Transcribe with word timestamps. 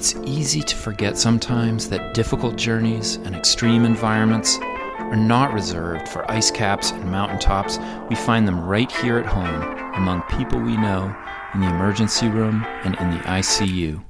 It's 0.00 0.16
easy 0.24 0.62
to 0.62 0.76
forget 0.76 1.18
sometimes 1.18 1.90
that 1.90 2.14
difficult 2.14 2.56
journeys 2.56 3.16
and 3.16 3.34
extreme 3.36 3.84
environments 3.84 4.56
are 4.98 5.14
not 5.14 5.52
reserved 5.52 6.08
for 6.08 6.28
ice 6.30 6.50
caps 6.50 6.90
and 6.90 7.04
mountaintops. 7.10 7.78
We 8.08 8.16
find 8.16 8.48
them 8.48 8.64
right 8.64 8.90
here 8.90 9.18
at 9.18 9.26
home 9.26 9.60
among 9.96 10.22
people 10.22 10.58
we 10.58 10.78
know 10.78 11.14
in 11.52 11.60
the 11.60 11.66
emergency 11.66 12.28
room 12.28 12.64
and 12.82 12.94
in 12.94 13.10
the 13.10 13.18
ICU. 13.18 14.02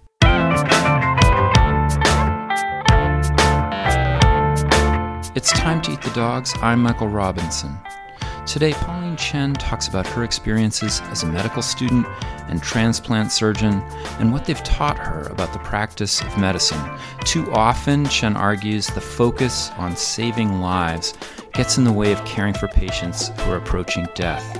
It's 5.34 5.50
time 5.50 5.82
to 5.82 5.91
eat 5.91 6.02
the 6.02 6.12
dogs. 6.14 6.54
I'm 6.62 6.84
Michael 6.84 7.09
Robinson. 7.09 7.77
Today, 8.51 8.73
Pauline 8.73 9.17
Chen 9.17 9.55
talks 9.55 9.87
about 9.87 10.09
her 10.09 10.25
experiences 10.25 11.00
as 11.03 11.22
a 11.22 11.27
medical 11.27 11.63
student 11.63 12.04
and 12.49 12.61
transplant 12.61 13.31
surgeon 13.31 13.75
and 14.18 14.32
what 14.32 14.45
they've 14.45 14.64
taught 14.64 14.99
her 14.99 15.29
about 15.31 15.53
the 15.53 15.61
practice 15.61 16.21
of 16.21 16.36
medicine. 16.36 16.82
Too 17.25 17.49
often, 17.53 18.07
Chen 18.07 18.36
argues 18.36 18.89
the 18.89 19.00
focus 19.00 19.71
on 19.79 19.94
saving 19.94 20.61
lives 20.61 21.14
gets 21.53 21.79
in 21.79 21.85
the 21.85 21.93
way 21.93 22.11
of 22.11 22.25
caring 22.25 22.53
for 22.53 22.67
patients 22.67 23.29
who 23.29 23.53
are 23.53 23.57
approaching 23.57 24.08
death. 24.17 24.58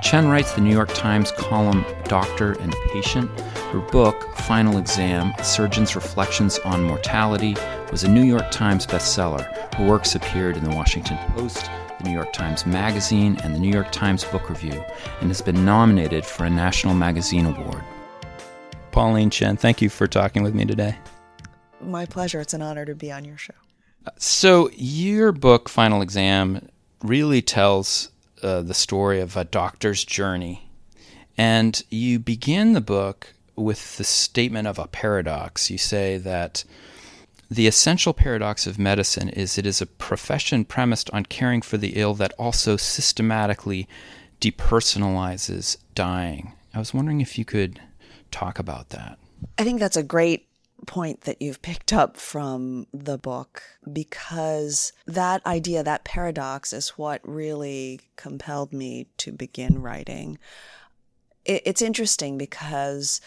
Chen 0.00 0.28
writes 0.28 0.52
the 0.52 0.60
New 0.60 0.72
York 0.72 0.94
Times 0.94 1.32
column 1.32 1.84
Doctor 2.04 2.52
and 2.60 2.72
Patient. 2.92 3.28
Her 3.72 3.80
book, 3.80 4.36
Final 4.36 4.78
Exam 4.78 5.32
A 5.38 5.44
Surgeon's 5.44 5.96
Reflections 5.96 6.60
on 6.60 6.84
Mortality, 6.84 7.56
was 7.90 8.04
a 8.04 8.08
New 8.08 8.22
York 8.22 8.52
Times 8.52 8.86
bestseller. 8.86 9.74
Her 9.74 9.84
works 9.88 10.14
appeared 10.14 10.56
in 10.56 10.62
the 10.62 10.76
Washington 10.76 11.18
Post, 11.34 11.68
the 11.98 12.04
New 12.04 12.12
York 12.12 12.32
Times 12.32 12.66
Magazine, 12.66 13.38
and 13.42 13.54
the 13.54 13.58
New 13.58 13.72
York 13.72 13.90
Times 13.92 14.24
Book 14.24 14.48
Review, 14.48 14.84
and 15.20 15.28
has 15.28 15.40
been 15.40 15.64
nominated 15.64 16.24
for 16.24 16.44
a 16.44 16.50
National 16.50 16.94
Magazine 16.94 17.46
Award. 17.46 17.82
Pauline 18.92 19.30
Chen, 19.30 19.56
thank 19.56 19.82
you 19.82 19.88
for 19.88 20.06
talking 20.06 20.42
with 20.42 20.54
me 20.54 20.64
today. 20.64 20.96
My 21.80 22.06
pleasure. 22.06 22.40
It's 22.40 22.54
an 22.54 22.62
honor 22.62 22.84
to 22.84 22.94
be 22.94 23.10
on 23.10 23.24
your 23.24 23.36
show. 23.36 23.54
So, 24.18 24.70
your 24.74 25.32
book, 25.32 25.68
Final 25.68 26.02
Exam, 26.02 26.68
really 27.02 27.42
tells 27.42 28.10
uh, 28.42 28.62
the 28.62 28.74
story 28.74 29.20
of 29.20 29.36
a 29.36 29.44
doctor's 29.44 30.04
journey. 30.04 30.68
And 31.36 31.82
you 31.90 32.18
begin 32.18 32.72
the 32.72 32.80
book 32.80 33.34
with 33.56 33.96
the 33.96 34.04
statement 34.04 34.68
of 34.68 34.78
a 34.78 34.86
paradox. 34.86 35.70
You 35.70 35.78
say 35.78 36.18
that 36.18 36.64
the 37.50 37.66
essential 37.66 38.12
paradox 38.12 38.66
of 38.66 38.78
medicine 38.78 39.28
is 39.28 39.58
it 39.58 39.66
is 39.66 39.80
a 39.80 39.86
profession 39.86 40.64
premised 40.64 41.10
on 41.12 41.24
caring 41.26 41.62
for 41.62 41.76
the 41.76 41.92
ill 41.96 42.14
that 42.14 42.32
also 42.38 42.76
systematically 42.76 43.88
depersonalizes 44.40 45.76
dying. 45.94 46.52
I 46.72 46.78
was 46.78 46.92
wondering 46.94 47.20
if 47.20 47.38
you 47.38 47.44
could 47.44 47.80
talk 48.30 48.58
about 48.58 48.90
that. 48.90 49.18
I 49.58 49.64
think 49.64 49.80
that's 49.80 49.96
a 49.96 50.02
great 50.02 50.48
point 50.86 51.22
that 51.22 51.40
you've 51.40 51.62
picked 51.62 51.92
up 51.92 52.16
from 52.16 52.86
the 52.92 53.16
book 53.16 53.62
because 53.90 54.92
that 55.06 55.44
idea, 55.46 55.82
that 55.82 56.04
paradox, 56.04 56.72
is 56.72 56.90
what 56.90 57.20
really 57.22 58.00
compelled 58.16 58.72
me 58.72 59.06
to 59.18 59.32
begin 59.32 59.80
writing. 59.80 60.38
It's 61.44 61.82
interesting 61.82 62.38
because 62.38 63.20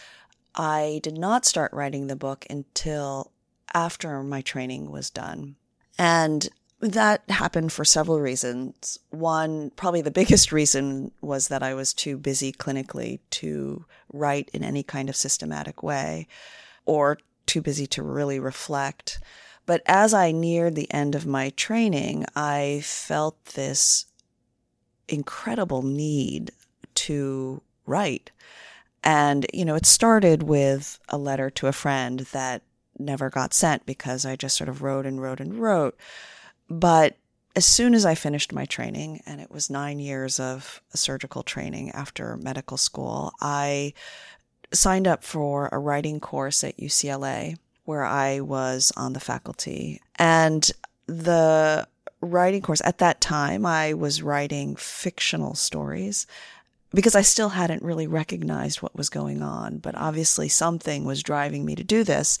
I 0.54 1.00
did 1.02 1.16
not 1.16 1.46
start 1.46 1.72
writing 1.72 2.06
the 2.06 2.16
book 2.16 2.44
until 2.50 3.32
after 3.74 4.22
my 4.22 4.40
training 4.40 4.90
was 4.90 5.10
done. 5.10 5.56
And 5.98 6.48
that 6.80 7.28
happened 7.28 7.72
for 7.72 7.84
several 7.84 8.20
reasons. 8.20 8.98
One, 9.10 9.70
probably 9.70 10.00
the 10.00 10.10
biggest 10.10 10.52
reason 10.52 11.10
was 11.20 11.48
that 11.48 11.62
I 11.62 11.74
was 11.74 11.92
too 11.92 12.16
busy 12.16 12.52
clinically 12.52 13.18
to 13.30 13.84
write 14.12 14.48
in 14.52 14.62
any 14.62 14.82
kind 14.82 15.08
of 15.08 15.16
systematic 15.16 15.82
way 15.82 16.28
or 16.86 17.18
too 17.46 17.60
busy 17.60 17.86
to 17.88 18.02
really 18.02 18.38
reflect. 18.38 19.20
But 19.66 19.82
as 19.86 20.14
I 20.14 20.30
neared 20.32 20.76
the 20.76 20.92
end 20.92 21.14
of 21.14 21.26
my 21.26 21.50
training, 21.50 22.24
I 22.36 22.80
felt 22.84 23.44
this 23.46 24.06
incredible 25.08 25.82
need 25.82 26.52
to 26.94 27.60
write. 27.86 28.30
And, 29.02 29.46
you 29.52 29.64
know, 29.64 29.74
it 29.74 29.86
started 29.86 30.42
with 30.42 30.98
a 31.08 31.18
letter 31.18 31.50
to 31.50 31.66
a 31.66 31.72
friend 31.72 32.20
that 32.32 32.62
never 32.98 33.30
got 33.30 33.54
sent 33.54 33.86
because 33.86 34.24
I 34.24 34.36
just 34.36 34.56
sort 34.56 34.68
of 34.68 34.82
wrote 34.82 35.06
and 35.06 35.20
wrote 35.20 35.40
and 35.40 35.54
wrote. 35.54 35.96
But 36.68 37.16
as 37.56 37.66
soon 37.66 37.94
as 37.94 38.06
I 38.06 38.14
finished 38.14 38.52
my 38.52 38.64
training, 38.66 39.22
and 39.26 39.40
it 39.40 39.50
was 39.50 39.70
nine 39.70 39.98
years 39.98 40.38
of 40.38 40.80
surgical 40.94 41.42
training 41.42 41.90
after 41.90 42.36
medical 42.36 42.76
school, 42.76 43.32
I 43.40 43.94
signed 44.72 45.08
up 45.08 45.24
for 45.24 45.68
a 45.72 45.78
writing 45.78 46.20
course 46.20 46.62
at 46.62 46.76
UCLA 46.76 47.56
where 47.84 48.04
I 48.04 48.40
was 48.40 48.92
on 48.96 49.14
the 49.14 49.20
faculty. 49.20 50.00
And 50.16 50.70
the 51.06 51.88
writing 52.20 52.62
course 52.62 52.82
at 52.84 52.98
that 52.98 53.20
time, 53.20 53.64
I 53.64 53.94
was 53.94 54.22
writing 54.22 54.76
fictional 54.76 55.54
stories 55.54 56.26
because 56.92 57.14
I 57.14 57.22
still 57.22 57.50
hadn't 57.50 57.82
really 57.82 58.06
recognized 58.06 58.82
what 58.82 58.96
was 58.96 59.08
going 59.08 59.42
on. 59.42 59.78
But 59.78 59.94
obviously, 59.94 60.48
something 60.48 61.04
was 61.04 61.22
driving 61.22 61.64
me 61.64 61.74
to 61.74 61.84
do 61.84 62.04
this. 62.04 62.38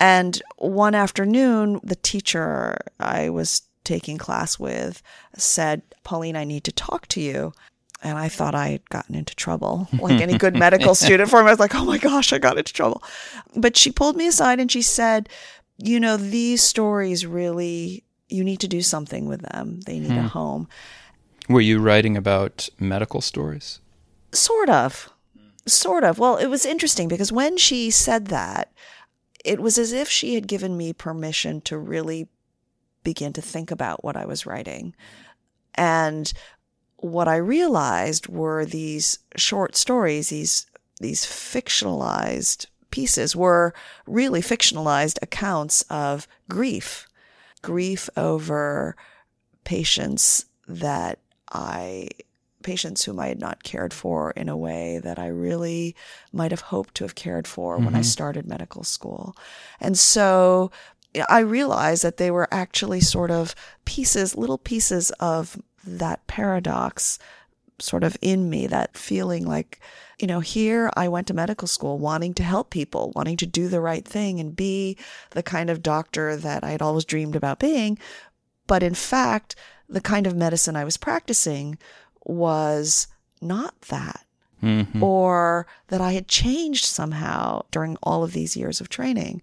And 0.00 0.40
one 0.56 0.94
afternoon, 0.94 1.80
the 1.82 1.96
teacher 1.96 2.78
I 3.00 3.30
was 3.30 3.62
taking 3.84 4.18
class 4.18 4.58
with 4.58 5.02
said, 5.36 5.82
Pauline, 6.04 6.36
I 6.36 6.44
need 6.44 6.64
to 6.64 6.72
talk 6.72 7.06
to 7.08 7.20
you. 7.20 7.52
And 8.00 8.16
I 8.16 8.28
thought 8.28 8.54
I 8.54 8.68
had 8.68 8.88
gotten 8.90 9.16
into 9.16 9.34
trouble, 9.34 9.88
like 10.00 10.20
any 10.20 10.38
good 10.38 10.54
medical 10.54 10.94
student 10.94 11.28
for 11.30 11.42
me. 11.42 11.48
I 11.48 11.52
was 11.52 11.58
like, 11.58 11.74
oh 11.74 11.84
my 11.84 11.98
gosh, 11.98 12.32
I 12.32 12.38
got 12.38 12.58
into 12.58 12.72
trouble. 12.72 13.02
But 13.56 13.76
she 13.76 13.90
pulled 13.90 14.16
me 14.16 14.28
aside 14.28 14.60
and 14.60 14.70
she 14.70 14.82
said, 14.82 15.28
you 15.78 15.98
know, 15.98 16.16
these 16.16 16.62
stories 16.62 17.26
really, 17.26 18.04
you 18.28 18.44
need 18.44 18.60
to 18.60 18.68
do 18.68 18.82
something 18.82 19.26
with 19.26 19.42
them. 19.42 19.80
They 19.80 19.98
need 19.98 20.12
hmm. 20.12 20.18
a 20.18 20.28
home. 20.28 20.68
Were 21.48 21.60
you 21.60 21.80
writing 21.80 22.16
about 22.16 22.68
medical 22.78 23.20
stories? 23.20 23.80
Sort 24.32 24.68
of. 24.68 25.10
Sort 25.66 26.04
of. 26.04 26.18
Well, 26.18 26.36
it 26.36 26.46
was 26.46 26.66
interesting 26.66 27.08
because 27.08 27.32
when 27.32 27.56
she 27.56 27.90
said 27.90 28.26
that, 28.26 28.70
it 29.44 29.60
was 29.60 29.78
as 29.78 29.92
if 29.92 30.08
she 30.08 30.34
had 30.34 30.46
given 30.46 30.76
me 30.76 30.92
permission 30.92 31.60
to 31.62 31.78
really 31.78 32.28
begin 33.04 33.32
to 33.32 33.42
think 33.42 33.70
about 33.70 34.04
what 34.04 34.16
I 34.16 34.26
was 34.26 34.46
writing. 34.46 34.94
And 35.74 36.32
what 36.96 37.28
I 37.28 37.36
realized 37.36 38.26
were 38.28 38.64
these 38.64 39.20
short 39.36 39.76
stories, 39.76 40.30
these 40.30 40.66
these 41.00 41.24
fictionalized 41.24 42.66
pieces 42.90 43.36
were 43.36 43.72
really 44.06 44.40
fictionalized 44.40 45.18
accounts 45.22 45.82
of 45.82 46.26
grief, 46.48 47.06
grief 47.62 48.10
over 48.16 48.96
patients 49.62 50.46
that 50.66 51.20
I 51.52 52.08
patients 52.62 53.04
whom 53.04 53.20
I 53.20 53.28
had 53.28 53.40
not 53.40 53.62
cared 53.62 53.94
for 53.94 54.32
in 54.32 54.48
a 54.48 54.56
way 54.56 54.98
that 55.02 55.18
I 55.18 55.28
really 55.28 55.94
might 56.32 56.50
have 56.50 56.60
hoped 56.62 56.94
to 56.96 57.04
have 57.04 57.14
cared 57.14 57.46
for 57.46 57.76
mm-hmm. 57.76 57.84
when 57.84 57.94
I 57.94 57.98
mm-hmm. 57.98 58.04
started 58.04 58.46
medical 58.46 58.84
school. 58.84 59.36
And 59.80 59.98
so 59.98 60.70
I 61.28 61.40
realized 61.40 62.02
that 62.04 62.16
they 62.16 62.30
were 62.30 62.48
actually 62.52 63.00
sort 63.00 63.30
of 63.30 63.54
pieces, 63.84 64.36
little 64.36 64.58
pieces 64.58 65.10
of 65.12 65.60
that 65.84 66.26
paradox 66.26 67.18
sort 67.80 68.04
of 68.04 68.16
in 68.20 68.50
me, 68.50 68.66
that 68.66 68.96
feeling 68.96 69.46
like, 69.46 69.80
you 70.18 70.26
know, 70.26 70.40
here 70.40 70.90
I 70.96 71.08
went 71.08 71.28
to 71.28 71.34
medical 71.34 71.68
school 71.68 71.98
wanting 71.98 72.34
to 72.34 72.42
help 72.42 72.70
people, 72.70 73.12
wanting 73.14 73.36
to 73.38 73.46
do 73.46 73.68
the 73.68 73.80
right 73.80 74.04
thing 74.04 74.40
and 74.40 74.56
be 74.56 74.96
the 75.30 75.42
kind 75.42 75.70
of 75.70 75.82
doctor 75.82 76.36
that 76.36 76.64
I 76.64 76.70
had 76.70 76.82
always 76.82 77.04
dreamed 77.04 77.36
about 77.36 77.60
being. 77.60 77.98
But 78.66 78.82
in 78.82 78.94
fact, 78.94 79.54
the 79.88 80.00
kind 80.00 80.26
of 80.26 80.36
medicine 80.36 80.76
I 80.76 80.84
was 80.84 80.96
practicing 80.96 81.78
was 82.28 83.08
not 83.40 83.80
that. 83.82 84.24
Mm-hmm. 84.62 85.02
Or 85.02 85.66
that 85.86 86.00
I 86.00 86.12
had 86.12 86.26
changed 86.26 86.84
somehow 86.84 87.62
during 87.70 87.96
all 88.02 88.24
of 88.24 88.32
these 88.32 88.56
years 88.56 88.80
of 88.80 88.88
training. 88.88 89.40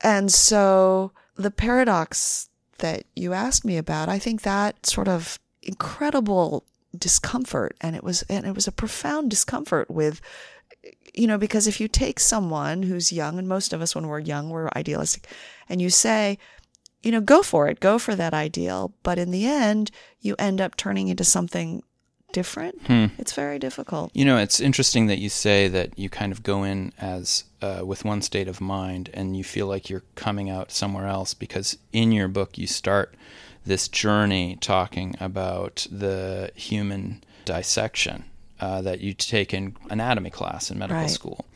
And 0.00 0.32
so 0.32 1.12
the 1.36 1.50
paradox 1.50 2.48
that 2.78 3.04
you 3.14 3.34
asked 3.34 3.64
me 3.64 3.76
about, 3.76 4.08
I 4.08 4.18
think 4.18 4.42
that 4.42 4.86
sort 4.86 5.08
of 5.08 5.38
incredible 5.62 6.64
discomfort 6.98 7.76
and 7.80 7.94
it 7.94 8.02
was 8.02 8.22
and 8.22 8.46
it 8.46 8.54
was 8.54 8.66
a 8.66 8.72
profound 8.72 9.30
discomfort 9.30 9.90
with 9.90 10.20
you 11.14 11.26
know 11.26 11.38
because 11.38 11.66
if 11.66 11.80
you 11.80 11.88
take 11.88 12.18
someone 12.18 12.82
who's 12.82 13.12
young 13.12 13.38
and 13.38 13.48
most 13.48 13.72
of 13.72 13.82
us 13.82 13.94
when 13.94 14.06
we're 14.06 14.18
young 14.18 14.50
we're 14.50 14.70
idealistic 14.76 15.28
and 15.68 15.82
you 15.82 15.90
say 15.90 16.38
you 17.02 17.12
know 17.12 17.20
go 17.20 17.42
for 17.42 17.68
it 17.68 17.80
go 17.80 17.98
for 17.98 18.14
that 18.14 18.32
ideal 18.32 18.94
but 19.02 19.18
in 19.18 19.30
the 19.30 19.46
end 19.46 19.90
you 20.20 20.34
end 20.38 20.60
up 20.60 20.76
turning 20.76 21.08
into 21.08 21.24
something 21.24 21.82
different. 22.36 22.86
Hmm. 22.86 23.06
It's 23.16 23.32
very 23.32 23.58
difficult. 23.58 24.10
You 24.12 24.26
know, 24.26 24.36
it's 24.36 24.60
interesting 24.60 25.06
that 25.06 25.16
you 25.16 25.30
say 25.30 25.68
that 25.68 25.98
you 25.98 26.10
kind 26.10 26.32
of 26.32 26.42
go 26.42 26.64
in 26.64 26.92
as 26.98 27.44
uh, 27.62 27.80
with 27.82 28.04
one 28.04 28.20
state 28.20 28.46
of 28.46 28.60
mind 28.60 29.08
and 29.14 29.34
you 29.34 29.42
feel 29.42 29.66
like 29.66 29.88
you're 29.88 30.04
coming 30.16 30.50
out 30.50 30.70
somewhere 30.70 31.06
else 31.06 31.32
because 31.32 31.78
in 31.94 32.12
your 32.12 32.28
book 32.28 32.58
you 32.58 32.66
start 32.66 33.14
this 33.64 33.88
journey 33.88 34.58
talking 34.60 35.16
about 35.18 35.86
the 35.90 36.50
human 36.54 37.24
dissection 37.46 38.24
uh, 38.60 38.82
that 38.82 39.00
you 39.00 39.14
take 39.14 39.54
in 39.54 39.74
anatomy 39.88 40.28
class 40.28 40.70
in 40.70 40.78
medical 40.78 41.00
right. 41.00 41.10
school. 41.10 41.46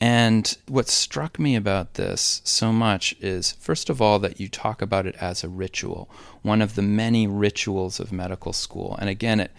And 0.00 0.56
what 0.68 0.88
struck 0.88 1.40
me 1.40 1.56
about 1.56 1.94
this 1.94 2.40
so 2.44 2.72
much 2.72 3.16
is, 3.20 3.52
first 3.52 3.90
of 3.90 4.00
all, 4.00 4.20
that 4.20 4.38
you 4.38 4.48
talk 4.48 4.80
about 4.80 5.06
it 5.06 5.16
as 5.20 5.42
a 5.42 5.48
ritual, 5.48 6.08
one 6.42 6.62
of 6.62 6.76
the 6.76 6.82
many 6.82 7.26
rituals 7.26 7.98
of 7.98 8.12
medical 8.12 8.52
school. 8.52 8.96
And 9.00 9.10
again, 9.10 9.40
it 9.40 9.50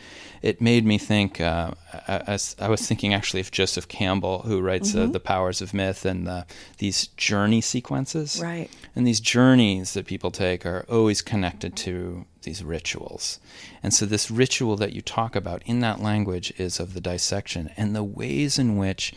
it 0.42 0.62
made 0.62 0.86
me 0.86 0.98
think. 0.98 1.42
Uh, 1.42 1.72
as 2.08 2.56
I 2.60 2.70
was 2.70 2.88
thinking 2.88 3.14
actually 3.14 3.42
of 3.42 3.52
Joseph 3.52 3.88
Campbell, 3.88 4.44
who 4.44 4.62
writes 4.62 4.94
uh, 4.94 5.00
mm-hmm. 5.00 5.10
uh, 5.10 5.12
the 5.12 5.20
Powers 5.20 5.62
of 5.62 5.74
Myth 5.74 6.06
and 6.06 6.26
the, 6.26 6.46
these 6.78 7.08
journey 7.08 7.62
sequences. 7.62 8.40
Right. 8.42 8.70
And 8.96 9.06
these 9.06 9.20
journeys 9.20 9.94
that 9.94 10.06
people 10.06 10.32
take 10.32 10.66
are 10.66 10.86
always 10.90 11.22
connected 11.22 11.76
to 11.78 12.26
these 12.44 12.64
rituals. 12.64 13.40
And 13.84 13.94
so 13.94 14.06
this 14.06 14.32
ritual 14.32 14.78
that 14.78 14.94
you 14.94 15.02
talk 15.02 15.36
about 15.36 15.64
in 15.66 15.82
that 15.82 16.02
language 16.02 16.54
is 16.58 16.80
of 16.80 16.94
the 16.94 17.02
dissection 17.02 17.72
and 17.76 17.96
the 17.96 18.04
ways 18.04 18.58
in 18.58 18.78
which 18.78 19.14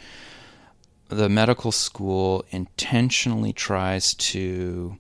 the 1.17 1.29
medical 1.29 1.73
school 1.73 2.45
intentionally 2.51 3.53
tries 3.53 4.15
to 4.15 4.97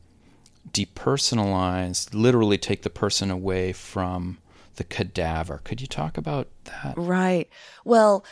depersonalize, 0.70 2.12
literally 2.14 2.58
take 2.58 2.82
the 2.82 2.90
person 2.90 3.30
away 3.30 3.72
from 3.72 4.38
the 4.76 4.84
cadaver. 4.84 5.60
Could 5.64 5.80
you 5.80 5.86
talk 5.86 6.16
about 6.16 6.48
that? 6.64 6.94
Right. 6.96 7.48
Well, 7.84 8.24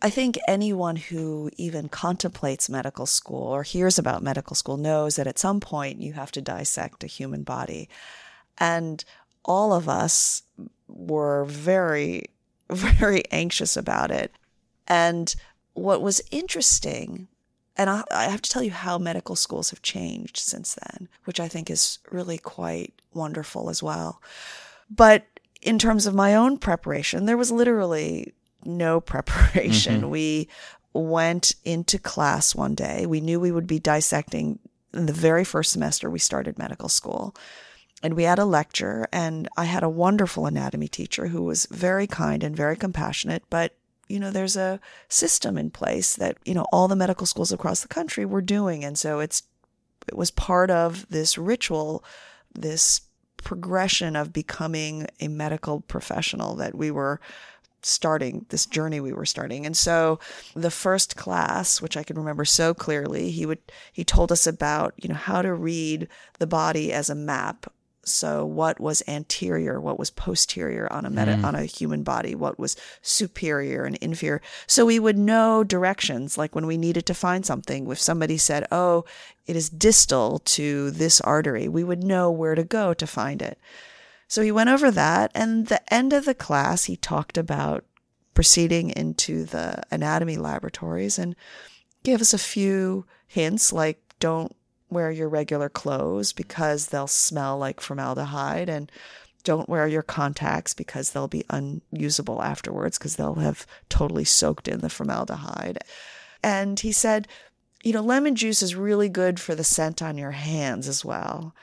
I 0.00 0.10
think 0.10 0.38
anyone 0.46 0.96
who 0.96 1.50
even 1.56 1.88
contemplates 1.88 2.68
medical 2.68 3.06
school 3.06 3.48
or 3.48 3.64
hears 3.64 3.98
about 3.98 4.22
medical 4.22 4.54
school 4.54 4.76
knows 4.76 5.16
that 5.16 5.26
at 5.26 5.38
some 5.38 5.60
point 5.60 6.00
you 6.00 6.12
have 6.12 6.30
to 6.32 6.40
dissect 6.40 7.02
a 7.02 7.08
human 7.08 7.42
body. 7.42 7.88
And 8.58 9.04
all 9.44 9.72
of 9.72 9.88
us 9.88 10.42
were 10.86 11.44
very, 11.46 12.26
very 12.70 13.24
anxious 13.30 13.76
about 13.76 14.10
it. 14.10 14.32
And 14.86 15.34
what 15.78 16.02
was 16.02 16.20
interesting, 16.30 17.28
and 17.76 17.88
I, 17.88 18.04
I, 18.10 18.24
have 18.24 18.42
to 18.42 18.50
tell 18.50 18.62
you 18.62 18.70
how 18.70 18.98
medical 18.98 19.36
schools 19.36 19.70
have 19.70 19.82
changed 19.82 20.36
since 20.36 20.74
then, 20.74 21.08
which 21.24 21.40
I 21.40 21.48
think 21.48 21.70
is 21.70 21.98
really 22.10 22.38
quite 22.38 22.94
wonderful 23.14 23.70
as 23.70 23.82
well. 23.82 24.20
But 24.90 25.26
in 25.62 25.78
terms 25.78 26.06
of 26.06 26.14
my 26.14 26.34
own 26.34 26.58
preparation, 26.58 27.26
there 27.26 27.36
was 27.36 27.50
literally 27.50 28.34
no 28.64 29.00
preparation. 29.14 30.02
Mm-hmm. 30.02 30.10
We 30.10 30.48
went 30.92 31.54
into 31.64 31.98
class 31.98 32.54
one 32.54 32.74
day. 32.74 33.06
We 33.06 33.20
knew 33.20 33.38
we 33.38 33.52
would 33.52 33.66
be 33.66 33.78
dissecting 33.78 34.58
in 34.92 35.06
the 35.06 35.12
very 35.12 35.44
first 35.44 35.72
semester 35.72 36.10
we 36.10 36.18
started 36.18 36.58
medical 36.58 36.88
school. 36.88 37.34
And 38.02 38.14
we 38.14 38.22
had 38.22 38.38
a 38.38 38.44
lecture, 38.44 39.08
and 39.12 39.48
I 39.56 39.64
had 39.64 39.82
a 39.82 39.88
wonderful 39.88 40.46
anatomy 40.46 40.86
teacher 40.86 41.28
who 41.28 41.42
was 41.42 41.66
very 41.66 42.06
kind 42.06 42.44
and 42.44 42.54
very 42.54 42.76
compassionate, 42.76 43.42
but 43.50 43.74
you 44.08 44.18
know, 44.18 44.30
there's 44.30 44.56
a 44.56 44.80
system 45.08 45.58
in 45.58 45.70
place 45.70 46.16
that, 46.16 46.36
you 46.44 46.54
know, 46.54 46.66
all 46.72 46.88
the 46.88 46.96
medical 46.96 47.26
schools 47.26 47.52
across 47.52 47.80
the 47.80 47.88
country 47.88 48.24
were 48.24 48.42
doing. 48.42 48.84
And 48.84 48.98
so 48.98 49.20
it's, 49.20 49.42
it 50.06 50.16
was 50.16 50.30
part 50.30 50.70
of 50.70 51.06
this 51.08 51.36
ritual, 51.36 52.04
this 52.54 53.02
progression 53.36 54.16
of 54.16 54.32
becoming 54.32 55.06
a 55.20 55.28
medical 55.28 55.80
professional 55.82 56.56
that 56.56 56.74
we 56.74 56.90
were 56.90 57.20
starting 57.82 58.44
this 58.48 58.66
journey 58.66 58.98
we 58.98 59.12
were 59.12 59.24
starting 59.24 59.64
and 59.64 59.76
so 59.76 60.18
the 60.56 60.70
first 60.70 61.14
class 61.14 61.80
which 61.80 61.96
i 61.96 62.02
can 62.02 62.18
remember 62.18 62.44
so 62.44 62.74
clearly 62.74 63.30
he 63.30 63.46
would 63.46 63.60
he 63.92 64.02
told 64.02 64.32
us 64.32 64.48
about 64.48 64.92
you 64.96 65.08
know 65.08 65.14
how 65.14 65.40
to 65.40 65.54
read 65.54 66.08
the 66.40 66.46
body 66.46 66.92
as 66.92 67.08
a 67.08 67.14
map 67.14 67.72
so 68.10 68.44
what 68.44 68.80
was 68.80 69.02
anterior, 69.06 69.80
what 69.80 69.98
was 69.98 70.10
posterior 70.10 70.92
on 70.92 71.04
a 71.04 71.10
meta, 71.10 71.32
mm. 71.32 71.44
on 71.44 71.54
a 71.54 71.64
human 71.64 72.02
body, 72.02 72.34
what 72.34 72.58
was 72.58 72.76
superior 73.02 73.84
and 73.84 73.96
inferior. 73.96 74.42
So 74.66 74.86
we 74.86 74.98
would 74.98 75.18
know 75.18 75.64
directions, 75.64 76.38
like 76.38 76.54
when 76.54 76.66
we 76.66 76.76
needed 76.76 77.06
to 77.06 77.14
find 77.14 77.44
something. 77.44 77.90
If 77.90 78.00
somebody 78.00 78.38
said, 78.38 78.66
"Oh, 78.72 79.04
it 79.46 79.56
is 79.56 79.68
distal 79.68 80.40
to 80.40 80.90
this 80.90 81.20
artery," 81.20 81.68
we 81.68 81.84
would 81.84 82.02
know 82.02 82.30
where 82.30 82.54
to 82.54 82.64
go 82.64 82.94
to 82.94 83.06
find 83.06 83.42
it. 83.42 83.58
So 84.26 84.42
he 84.42 84.52
went 84.52 84.68
over 84.70 84.90
that, 84.90 85.30
and 85.34 85.68
the 85.68 85.82
end 85.92 86.12
of 86.12 86.24
the 86.24 86.34
class, 86.34 86.84
he 86.84 86.96
talked 86.96 87.38
about 87.38 87.84
proceeding 88.34 88.90
into 88.90 89.44
the 89.44 89.82
anatomy 89.90 90.36
laboratories 90.36 91.18
and 91.18 91.34
gave 92.02 92.20
us 92.20 92.32
a 92.32 92.38
few 92.38 93.04
hints, 93.26 93.72
like 93.72 94.00
don't 94.20 94.54
wear 94.90 95.10
your 95.10 95.28
regular 95.28 95.68
clothes 95.68 96.32
because 96.32 96.86
they'll 96.86 97.06
smell 97.06 97.58
like 97.58 97.80
formaldehyde 97.80 98.68
and 98.68 98.90
don't 99.44 99.68
wear 99.68 99.86
your 99.86 100.02
contacts 100.02 100.74
because 100.74 101.12
they'll 101.12 101.28
be 101.28 101.44
unusable 101.50 102.42
afterwards 102.42 102.98
because 102.98 103.16
they'll 103.16 103.36
have 103.36 103.66
totally 103.88 104.24
soaked 104.24 104.68
in 104.68 104.80
the 104.80 104.90
formaldehyde. 104.90 105.78
And 106.42 106.78
he 106.78 106.92
said, 106.92 107.28
you 107.82 107.92
know, 107.92 108.02
lemon 108.02 108.34
juice 108.34 108.62
is 108.62 108.74
really 108.74 109.08
good 109.08 109.38
for 109.40 109.54
the 109.54 109.64
scent 109.64 110.02
on 110.02 110.18
your 110.18 110.32
hands 110.32 110.88
as 110.88 111.04
well. 111.04 111.54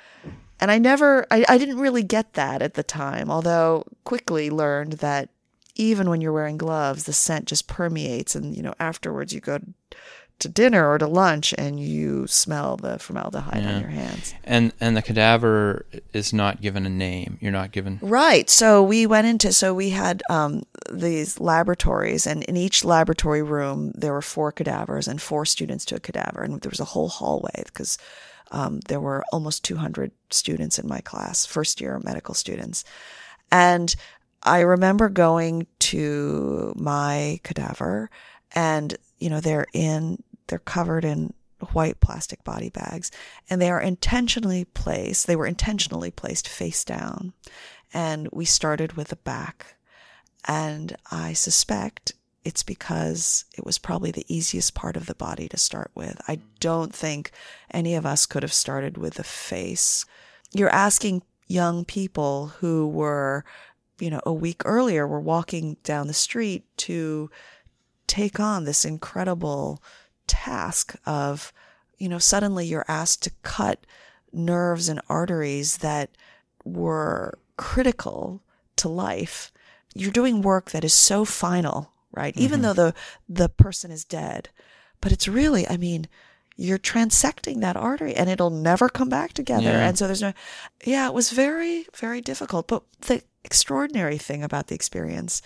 And 0.60 0.72
I 0.72 0.78
never, 0.78 1.28
I, 1.30 1.46
I 1.50 1.58
didn't 1.58 1.80
really 1.80 2.04
get 2.04 2.34
that 2.34 2.62
at 2.62 2.76
the 2.76 2.84
time, 2.84 3.30
although 3.30 3.84
quickly 4.06 4.50
learned 4.50 4.94
that 4.94 5.30
even 5.76 6.10
when 6.10 6.22
you're 6.22 6.32
wearing 6.32 6.58
gloves, 6.58 7.04
the 7.04 7.14
scent 7.14 7.46
just 7.46 7.68
permeates. 7.68 8.36
And, 8.36 8.56
you 8.56 8.64
know, 8.64 8.74
afterwards 8.80 9.34
you 9.34 9.42
go 9.42 9.60
to 10.40 10.50
dinner 10.50 10.90
or 10.90 10.98
to 10.98 11.08
lunch 11.08 11.54
and 11.58 11.80
you 11.80 12.28
smell 12.28 12.76
the 12.76 13.00
formaldehyde 13.00 13.64
yeah. 13.64 13.76
on 13.76 13.82
your 13.82 13.90
hands. 13.90 14.34
And 14.44 14.74
and 14.80 14.98
the 14.98 15.02
cadaver 15.02 15.86
is 16.14 16.34
not 16.34 16.62
given 16.62 16.86
a 16.86 16.90
name. 16.90 17.38
You're 17.42 17.52
not 17.52 17.72
given 17.72 18.00
Right. 18.02 18.50
So 18.50 18.84
we 18.84 19.06
went 19.06 19.28
into 19.28 19.54
so 19.54 19.74
we 19.74 19.92
had 19.92 20.22
um, 20.30 20.64
these 20.92 21.40
laboratories 21.40 22.28
and 22.28 22.44
in 22.44 22.58
each 22.58 22.84
laboratory 22.84 23.42
room 23.42 23.92
there 23.96 24.14
were 24.14 24.22
four 24.22 24.52
cadavers 24.52 25.08
and 25.08 25.22
four 25.22 25.46
students 25.46 25.86
to 25.86 25.96
a 25.96 26.00
cadaver 26.00 26.44
and 26.44 26.60
there 26.62 26.70
was 26.70 26.82
a 26.82 26.86
whole 26.86 27.10
hallway 27.10 27.64
because 27.66 27.98
um, 28.52 28.80
there 28.88 29.00
were 29.00 29.24
almost 29.32 29.64
200 29.64 30.12
students 30.30 30.78
in 30.78 30.88
my 30.88 31.02
class, 31.02 31.46
first 31.46 31.82
year 31.82 32.00
medical 32.04 32.34
students. 32.34 32.84
And 33.52 33.96
I 34.44 34.60
remember 34.60 35.10
going 35.10 35.68
to 35.80 36.74
my 36.76 37.40
cadaver 37.44 38.10
and 38.54 38.96
you 39.20 39.30
know 39.30 39.40
they're 39.40 39.68
in 39.74 40.22
they're 40.48 40.60
covered 40.60 41.06
in 41.06 41.34
white 41.72 42.00
plastic 42.00 42.44
body 42.44 42.70
bags 42.70 43.12
and 43.50 43.62
they 43.62 43.70
are 43.70 43.82
intentionally 43.82 44.66
placed 44.66 45.26
they 45.26 45.36
were 45.36 45.48
intentionally 45.48 46.12
placed 46.12 46.48
face 46.48 46.84
down. 46.84 47.34
And 47.94 48.28
we 48.34 48.44
started 48.44 48.94
with 48.94 49.08
the 49.10 49.16
back. 49.16 49.78
And 50.48 50.96
i 51.10 51.34
suspect 51.34 52.14
it's 52.44 52.62
because 52.62 53.46
it 53.58 53.66
was 53.66 53.80
probably 53.80 54.12
the 54.12 54.26
easiest 54.34 54.76
part 54.76 54.96
of 54.96 55.08
the 55.08 55.16
body 55.16 55.50
to 55.50 55.58
start 55.58 55.90
with. 55.96 56.22
I 56.28 56.40
don't 56.60 56.94
think 56.94 57.32
any 57.72 57.96
of 57.96 58.06
us 58.06 58.28
could 58.28 58.44
have 58.44 58.54
started 58.54 58.98
with 58.98 59.16
the 59.16 59.24
face. 59.24 60.06
You're 60.54 60.70
asking 60.70 61.24
young 61.48 61.84
people 61.86 62.48
who 62.60 62.88
were 62.88 63.44
you 64.00 64.10
know 64.10 64.22
a 64.26 64.34
week 64.34 64.62
earlier 64.66 65.08
were 65.08 65.20
walking 65.20 65.78
down 65.84 66.08
the 66.08 66.14
street 66.14 66.66
to 66.78 67.30
take 68.08 68.40
on 68.40 68.64
this 68.64 68.86
incredible 68.86 69.82
task 70.28 70.96
of, 71.06 71.54
you 71.98 72.10
know, 72.10 72.20
suddenly 72.20 72.66
you're 72.66 72.86
asked 72.88 73.24
to 73.24 73.32
cut 73.44 73.86
nerves 74.34 74.90
and 74.90 75.02
arteries 75.08 75.78
that 75.78 76.10
were 76.64 77.38
critical 77.58 78.42
to 78.76 78.90
life. 78.90 79.52
You're 79.94 80.12
doing 80.12 80.42
work 80.42 80.72
that 80.72 80.84
is 80.84 80.94
so 80.94 81.26
final, 81.26 81.92
right? 82.12 82.34
Mm-hmm. 82.34 82.44
Even 82.44 82.62
though 82.62 82.74
the 82.74 82.94
the 83.30 83.50
person 83.50 83.92
is 83.92 84.04
dead, 84.04 84.50
but 85.00 85.12
it's 85.12 85.28
really, 85.28 85.68
I 85.68 85.78
mean, 85.78 86.08
you're 86.58 86.80
transecting 86.80 87.62
that 87.62 87.76
artery 87.76 88.16
and 88.16 88.30
it'll 88.30 88.50
never 88.50 88.90
come 88.90 89.10
back 89.10 89.34
together. 89.34 89.64
Yeah. 89.64 89.88
And 89.88 89.98
so 89.98 90.08
there's 90.08 90.22
no, 90.22 90.34
yeah, 90.86 91.08
it 91.08 91.14
was 91.14 91.32
very, 91.32 91.86
very 91.96 92.22
difficult. 92.22 92.68
But 92.68 92.84
the 93.02 93.24
extraordinary 93.44 94.18
thing 94.18 94.44
about 94.44 94.68
the 94.68 94.76
experience 94.76 95.42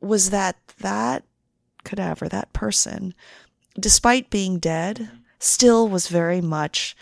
was 0.00 0.30
that 0.30 0.56
that 0.78 1.24
cadaver, 1.84 2.28
that 2.28 2.52
person, 2.52 3.14
despite 3.78 4.30
being 4.30 4.58
dead, 4.58 5.10
still 5.38 5.88
was 5.88 6.08
very 6.08 6.40
much 6.40 6.96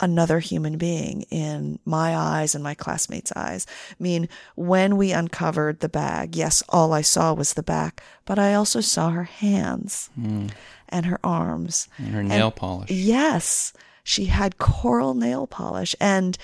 another 0.00 0.40
human 0.40 0.76
being 0.76 1.22
in 1.30 1.78
my 1.84 2.14
eyes 2.14 2.54
and 2.54 2.62
my 2.62 2.74
classmates' 2.74 3.32
eyes. 3.34 3.66
I 3.90 4.02
mean, 4.02 4.28
when 4.54 4.96
we 4.96 5.12
uncovered 5.12 5.80
the 5.80 5.88
bag, 5.88 6.36
yes, 6.36 6.62
all 6.68 6.92
I 6.92 7.00
saw 7.00 7.32
was 7.32 7.54
the 7.54 7.62
back, 7.62 8.02
but 8.24 8.38
I 8.38 8.54
also 8.54 8.80
saw 8.80 9.10
her 9.10 9.24
hands 9.24 10.10
mm. 10.18 10.50
and 10.88 11.06
her 11.06 11.18
arms 11.24 11.88
and 11.96 12.14
her 12.14 12.22
nail 12.22 12.48
and 12.48 12.56
polish. 12.56 12.90
Yes, 12.90 13.72
she 14.04 14.26
had 14.26 14.58
coral 14.58 15.14
nail 15.14 15.46
polish 15.46 15.96
and 16.00 16.36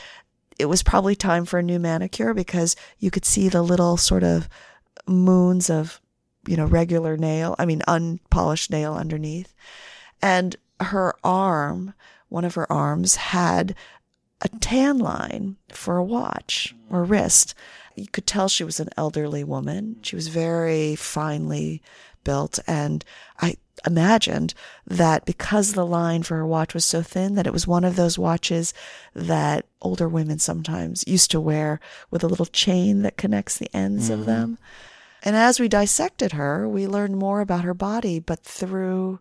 it 0.59 0.67
was 0.67 0.83
probably 0.83 1.17
time 1.17 1.45
for 1.45 1.59
a 1.59 1.63
new 1.63 1.79
manicure 1.79 2.35
because 2.35 2.77
you 2.99 3.11
could 3.11 3.25
see 3.25 3.49
the 3.49 3.63
little 3.63 3.97
sort 3.97 4.23
of 4.23 4.49
moons 5.07 5.69
of 5.69 6.01
you 6.47 6.57
know, 6.57 6.67
regular 6.67 7.17
nail, 7.17 7.55
I 7.59 7.65
mean, 7.65 7.83
unpolished 7.87 8.71
nail 8.71 8.95
underneath. 8.95 9.55
And 10.21 10.57
her 10.81 11.15
arm, 11.23 11.95
one 12.29 12.45
of 12.45 12.55
her 12.55 12.71
arms, 12.71 13.17
had 13.17 13.75
a 14.41 14.49
tan 14.49 14.99
line 14.99 15.57
for 15.71 15.97
a 15.97 16.05
watch 16.05 16.75
or 16.91 17.05
wrist. 17.05 17.55
You 17.95 18.09
could 18.09 18.27
tell 18.27 18.49
she 18.49 18.65
was 18.65 18.81
an 18.81 18.89
elderly 18.97 19.45
woman. 19.45 19.97
She 20.03 20.17
was 20.17 20.29
very 20.29 20.97
finely 20.97 21.83
built. 22.25 22.59
And 22.67 23.05
I, 23.41 23.57
imagined 23.87 24.55
that 24.87 25.25
because 25.25 25.73
the 25.73 25.87
line 25.87 26.23
for 26.23 26.37
her 26.37 26.47
watch 26.47 26.75
was 26.75 26.85
so 26.85 27.03
thin 27.03 27.35
that 27.35 27.47
it 27.47 27.53
was 27.53 27.67
one 27.67 27.85
of 27.85 27.97
those 27.97 28.19
watches 28.19 28.73
that 29.15 29.67
older 29.81 30.09
women 30.09 30.39
sometimes 30.39 31.05
used 31.07 31.31
to 31.31 31.41
wear 31.41 31.81
with 32.11 32.23
a 32.23 32.29
little 32.29 32.47
chain 32.47 33.03
that 33.03 33.17
connects 33.17 33.59
the 33.59 33.75
ends 33.75 34.09
mm-hmm. 34.09 34.21
of 34.21 34.27
them. 34.27 34.59
And 35.25 35.37
as 35.37 35.61
we 35.61 35.69
dissected 35.69 36.33
her, 36.33 36.69
we 36.69 36.87
learned 36.87 37.17
more 37.17 37.41
about 37.41 37.65
her 37.65 37.75
body, 37.75 38.19
but 38.19 38.41
through 38.41 39.21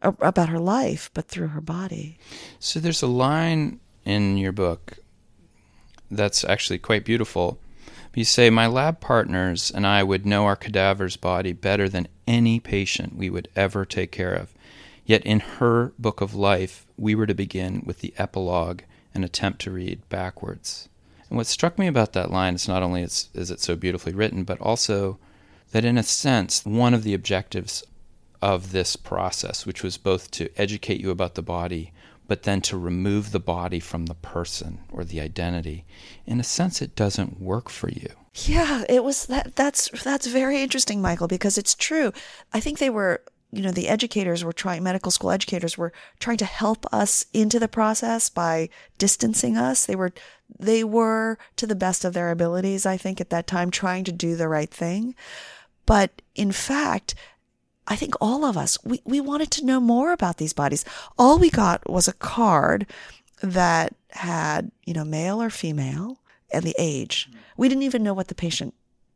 uh, 0.00 0.12
about 0.20 0.48
her 0.48 0.58
life, 0.58 1.10
but 1.12 1.28
through 1.28 1.48
her 1.48 1.60
body. 1.60 2.18
So 2.58 2.80
there's 2.80 3.02
a 3.02 3.06
line 3.06 3.80
in 4.04 4.38
your 4.38 4.52
book 4.52 4.98
that's 6.10 6.44
actually 6.44 6.78
quite 6.78 7.04
beautiful. 7.04 7.58
You 8.14 8.24
say, 8.24 8.50
My 8.50 8.66
lab 8.66 9.00
partners 9.00 9.70
and 9.70 9.86
I 9.86 10.02
would 10.02 10.26
know 10.26 10.44
our 10.44 10.56
cadaver's 10.56 11.16
body 11.16 11.52
better 11.52 11.88
than 11.88 12.08
any 12.26 12.60
patient 12.60 13.16
we 13.16 13.30
would 13.30 13.48
ever 13.56 13.84
take 13.84 14.12
care 14.12 14.34
of. 14.34 14.52
Yet 15.04 15.24
in 15.24 15.40
her 15.40 15.92
book 15.98 16.20
of 16.20 16.34
life, 16.34 16.86
we 16.96 17.14
were 17.14 17.26
to 17.26 17.34
begin 17.34 17.82
with 17.84 18.00
the 18.00 18.14
epilogue 18.16 18.82
and 19.14 19.24
attempt 19.24 19.60
to 19.62 19.70
read 19.70 20.08
backwards. 20.08 20.88
And 21.28 21.36
what 21.36 21.46
struck 21.46 21.78
me 21.78 21.86
about 21.86 22.12
that 22.12 22.30
line 22.30 22.54
is 22.54 22.68
not 22.68 22.82
only 22.82 23.02
is, 23.02 23.28
is 23.34 23.50
it 23.50 23.60
so 23.60 23.74
beautifully 23.74 24.12
written, 24.12 24.44
but 24.44 24.60
also 24.60 25.18
that 25.72 25.84
in 25.84 25.98
a 25.98 26.02
sense, 26.02 26.64
one 26.64 26.94
of 26.94 27.02
the 27.02 27.14
objectives 27.14 27.82
of 28.40 28.72
this 28.72 28.96
process, 28.96 29.66
which 29.66 29.82
was 29.82 29.96
both 29.96 30.30
to 30.32 30.50
educate 30.56 31.00
you 31.00 31.10
about 31.10 31.34
the 31.34 31.42
body, 31.42 31.92
but 32.28 32.44
then 32.44 32.60
to 32.62 32.78
remove 32.78 33.32
the 33.32 33.40
body 33.40 33.80
from 33.80 34.06
the 34.06 34.14
person 34.14 34.80
or 34.90 35.04
the 35.04 35.20
identity, 35.20 35.84
in 36.26 36.40
a 36.40 36.44
sense, 36.44 36.80
it 36.80 36.96
doesn't 36.96 37.40
work 37.40 37.68
for 37.68 37.90
you. 37.90 38.08
Yeah, 38.34 38.84
it 38.88 39.04
was 39.04 39.26
that. 39.26 39.56
That's 39.56 39.90
that's 40.02 40.26
very 40.26 40.62
interesting, 40.62 41.02
Michael, 41.02 41.28
because 41.28 41.58
it's 41.58 41.74
true. 41.74 42.12
I 42.54 42.60
think 42.60 42.78
they 42.78 42.88
were 42.88 43.20
you 43.52 43.60
know 43.60 43.70
the 43.70 43.88
educators 43.88 44.42
were 44.42 44.52
trying 44.52 44.82
medical 44.82 45.10
school 45.10 45.30
educators 45.30 45.76
were 45.76 45.92
trying 46.18 46.38
to 46.38 46.46
help 46.46 46.86
us 46.92 47.26
into 47.32 47.58
the 47.58 47.68
process 47.68 48.30
by 48.30 48.68
distancing 48.98 49.56
us 49.56 49.84
they 49.84 49.94
were 49.94 50.12
they 50.58 50.82
were 50.82 51.38
to 51.56 51.66
the 51.66 51.74
best 51.74 52.04
of 52.04 52.14
their 52.14 52.30
abilities 52.30 52.86
i 52.86 52.96
think 52.96 53.20
at 53.20 53.30
that 53.30 53.46
time 53.46 53.70
trying 53.70 54.04
to 54.04 54.12
do 54.12 54.34
the 54.34 54.48
right 54.48 54.70
thing 54.70 55.14
but 55.86 56.22
in 56.34 56.52
fact 56.52 57.14
I 57.86 57.96
think 57.96 58.14
all 58.20 58.44
of 58.44 58.56
us, 58.56 58.78
we, 58.84 59.02
we 59.04 59.20
wanted 59.20 59.50
to 59.52 59.64
know 59.64 59.80
more 59.80 60.12
about 60.12 60.36
these 60.36 60.52
bodies. 60.52 60.84
All 61.18 61.38
we 61.38 61.50
got 61.50 61.88
was 61.90 62.06
a 62.06 62.12
card 62.12 62.86
that 63.42 63.94
had, 64.10 64.70
you 64.84 64.94
know, 64.94 65.04
male 65.04 65.42
or 65.42 65.50
female 65.50 66.18
and 66.52 66.64
the 66.64 66.76
age. 66.78 67.28
We 67.56 67.68
didn't 67.68 67.82
even 67.82 68.02
know 68.02 68.14
what 68.14 68.28
the 68.28 68.34
patient, 68.34 68.74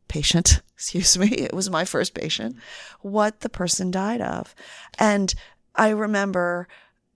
patient, 0.09 0.63
excuse 0.75 1.17
me, 1.17 1.29
it 1.29 1.55
was 1.55 1.71
my 1.71 1.85
first 1.85 2.13
patient, 2.13 2.57
what 3.01 3.41
the 3.41 3.49
person 3.49 3.91
died 3.91 4.21
of. 4.21 4.55
And 4.99 5.33
I 5.77 5.91
remember, 5.91 6.67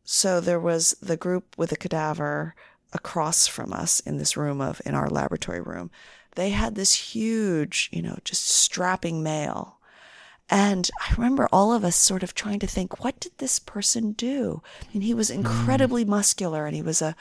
so 0.05 0.41
there 0.41 0.61
was 0.61 0.97
the 1.03 1.17
group 1.17 1.59
with 1.59 1.71
the 1.71 1.77
cadaver 1.77 2.55
across 2.93 3.47
from 3.47 3.73
us 3.73 4.01
in 4.01 4.19
this 4.19 4.37
room 4.37 4.61
of, 4.61 4.81
in 4.85 4.95
our 4.95 5.09
laboratory 5.09 5.61
room. 5.61 5.91
They 6.37 6.51
had 6.51 6.75
this 6.75 6.95
huge, 6.95 7.89
you 7.93 8.03
know, 8.03 8.19
just 8.25 8.47
strapping 8.47 9.23
male 9.23 9.81
and 10.51 10.91
I 11.01 11.15
remember 11.15 11.49
all 11.53 11.73
of 11.73 11.85
us 11.85 11.95
sort 11.95 12.25
of 12.25 12.35
trying 12.35 12.59
to 12.59 12.67
think, 12.67 13.05
what 13.05 13.21
did 13.21 13.39
this 13.39 13.61
person 13.61 14.13
do? 14.13 14.63
And 14.93 15.05
he 15.05 15.15
was 15.15 15.31
mm. 15.31 15.37
incredibly 15.37 16.05
muscular 16.05 16.67
and 16.67 16.75
he 16.75 16.83
was 16.83 17.01
a, 17.01 17.15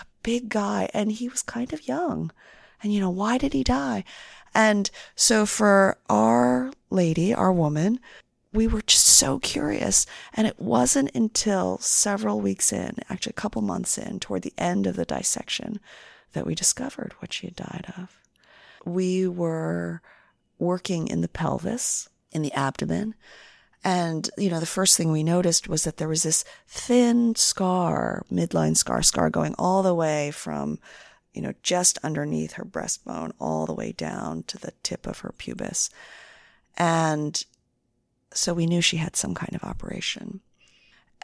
a 0.00 0.04
big 0.24 0.48
guy 0.48 0.90
and 0.92 1.12
he 1.12 1.28
was 1.28 1.42
kind 1.42 1.72
of 1.72 1.86
young. 1.86 2.32
And, 2.82 2.92
you 2.92 2.98
know, 2.98 3.10
why 3.10 3.38
did 3.38 3.52
he 3.52 3.62
die? 3.62 4.02
And 4.52 4.90
so 5.14 5.46
for 5.46 5.96
our 6.10 6.72
lady, 6.90 7.32
our 7.32 7.52
woman, 7.52 8.00
we 8.52 8.66
were 8.66 8.82
just 8.82 9.06
so 9.06 9.38
curious. 9.38 10.04
And 10.34 10.48
it 10.48 10.58
wasn't 10.58 11.14
until 11.14 11.78
several 11.78 12.40
weeks 12.40 12.72
in, 12.72 12.96
actually 13.08 13.30
a 13.30 13.40
couple 13.40 13.62
months 13.62 13.96
in, 13.96 14.18
toward 14.18 14.42
the 14.42 14.52
end 14.58 14.88
of 14.88 14.96
the 14.96 15.04
dissection, 15.04 15.78
that 16.32 16.46
we 16.46 16.56
discovered 16.56 17.14
what 17.20 17.32
she 17.32 17.46
had 17.46 17.56
died 17.56 17.92
of. 17.96 18.18
We 18.84 19.26
were 19.28 20.02
working 20.58 21.08
in 21.08 21.20
the 21.20 21.28
pelvis 21.28 22.08
in 22.30 22.42
the 22.42 22.52
abdomen. 22.52 23.14
And, 23.84 24.30
you 24.38 24.48
know, 24.48 24.60
the 24.60 24.66
first 24.66 24.96
thing 24.96 25.10
we 25.10 25.24
noticed 25.24 25.68
was 25.68 25.84
that 25.84 25.96
there 25.96 26.08
was 26.08 26.22
this 26.22 26.44
thin 26.68 27.34
scar, 27.34 28.24
midline 28.30 28.76
scar, 28.76 29.02
scar 29.02 29.28
going 29.28 29.54
all 29.58 29.82
the 29.82 29.94
way 29.94 30.30
from, 30.30 30.78
you 31.34 31.42
know, 31.42 31.52
just 31.62 31.98
underneath 32.04 32.52
her 32.52 32.64
breastbone, 32.64 33.32
all 33.40 33.66
the 33.66 33.74
way 33.74 33.90
down 33.92 34.44
to 34.44 34.58
the 34.58 34.72
tip 34.82 35.06
of 35.06 35.20
her 35.20 35.34
pubis. 35.36 35.90
And 36.76 37.44
so 38.32 38.54
we 38.54 38.66
knew 38.66 38.80
she 38.80 38.98
had 38.98 39.16
some 39.16 39.34
kind 39.34 39.54
of 39.54 39.64
operation. 39.64 40.40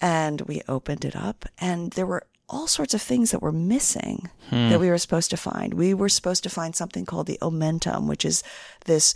And 0.00 0.42
we 0.42 0.62
opened 0.68 1.04
it 1.04 1.16
up, 1.16 1.46
and 1.58 1.90
there 1.92 2.06
were 2.06 2.27
all 2.48 2.66
sorts 2.66 2.94
of 2.94 3.02
things 3.02 3.30
that 3.30 3.42
were 3.42 3.52
missing 3.52 4.30
hmm. 4.48 4.70
that 4.70 4.80
we 4.80 4.88
were 4.88 4.98
supposed 4.98 5.30
to 5.30 5.36
find. 5.36 5.74
We 5.74 5.94
were 5.94 6.08
supposed 6.08 6.42
to 6.44 6.50
find 6.50 6.74
something 6.74 7.04
called 7.04 7.26
the 7.26 7.38
omentum, 7.42 8.08
which 8.08 8.24
is 8.24 8.42
this 8.86 9.14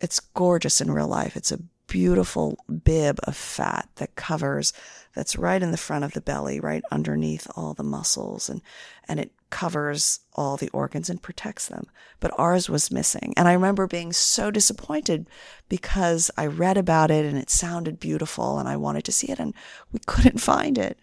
it's 0.00 0.18
gorgeous 0.18 0.80
in 0.80 0.90
real 0.90 1.06
life. 1.06 1.36
It's 1.36 1.52
a 1.52 1.60
beautiful 1.86 2.58
bib 2.84 3.20
of 3.24 3.36
fat 3.36 3.88
that 3.96 4.16
covers, 4.16 4.72
that's 5.14 5.36
right 5.36 5.62
in 5.62 5.70
the 5.70 5.76
front 5.76 6.04
of 6.04 6.12
the 6.12 6.20
belly, 6.20 6.58
right 6.58 6.82
underneath 6.90 7.46
all 7.54 7.74
the 7.74 7.82
muscles, 7.84 8.48
and, 8.48 8.62
and 9.06 9.20
it 9.20 9.30
covers 9.50 10.20
all 10.32 10.56
the 10.56 10.70
organs 10.70 11.10
and 11.10 11.22
protects 11.22 11.68
them. 11.68 11.86
But 12.18 12.32
ours 12.38 12.68
was 12.68 12.90
missing. 12.90 13.34
And 13.36 13.46
I 13.46 13.52
remember 13.52 13.86
being 13.86 14.12
so 14.12 14.50
disappointed 14.50 15.28
because 15.68 16.30
I 16.36 16.46
read 16.46 16.78
about 16.78 17.10
it 17.10 17.26
and 17.26 17.36
it 17.36 17.50
sounded 17.50 18.00
beautiful 18.00 18.58
and 18.58 18.68
I 18.68 18.76
wanted 18.76 19.04
to 19.04 19.12
see 19.12 19.30
it 19.30 19.38
and 19.38 19.52
we 19.92 20.00
couldn't 20.06 20.40
find 20.40 20.78
it. 20.78 20.98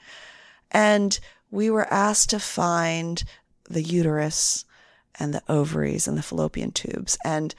And 0.72 1.20
we 1.52 1.70
were 1.70 1.92
asked 1.92 2.30
to 2.32 2.40
find 2.40 3.24
the 3.70 3.84
uterus 3.84 4.66
and 5.20 5.34
the 5.34 5.44
ovaries 5.50 6.08
and 6.08 6.18
the 6.18 6.24
fallopian 6.24 6.72
tubes. 6.72 7.18
And 7.24 7.54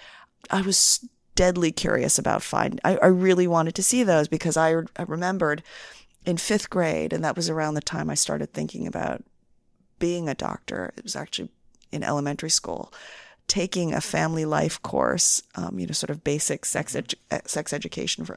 I 0.50 0.62
was 0.62 1.06
deadly 1.35 1.73
curious 1.73 2.18
about 2.18 2.42
find. 2.42 2.80
I, 2.85 2.97
I 2.97 3.06
really 3.06 3.47
wanted 3.47 3.75
to 3.76 3.82
see 3.82 4.02
those 4.02 4.28
because 4.28 4.56
I, 4.56 4.70
I 4.97 5.02
remembered 5.06 5.62
in 6.26 6.37
fifth 6.37 6.68
grade, 6.70 7.12
and 7.12 7.25
that 7.25 7.37
was 7.37 7.49
around 7.49 7.75
the 7.75 7.80
time 7.80 8.11
I 8.11 8.14
started 8.14 8.52
thinking 8.52 8.87
about 8.87 9.25
being 9.99 10.28
a 10.28 10.35
doctor. 10.35 10.92
It 10.97 11.02
was 11.02 11.16
actually 11.16 11.49
in 11.92 12.02
elementary 12.02 12.50
school, 12.50 12.92
taking 13.50 13.92
a 13.92 14.00
family 14.00 14.45
life 14.45 14.80
course, 14.83 15.42
um, 15.57 15.78
you 15.78 15.87
know, 15.87 15.92
sort 15.92 16.11
of 16.11 16.25
basic 16.25 16.64
sex 16.64 16.95
edu- 16.95 17.14
sex 17.47 17.73
education 17.73 18.25
for 18.25 18.37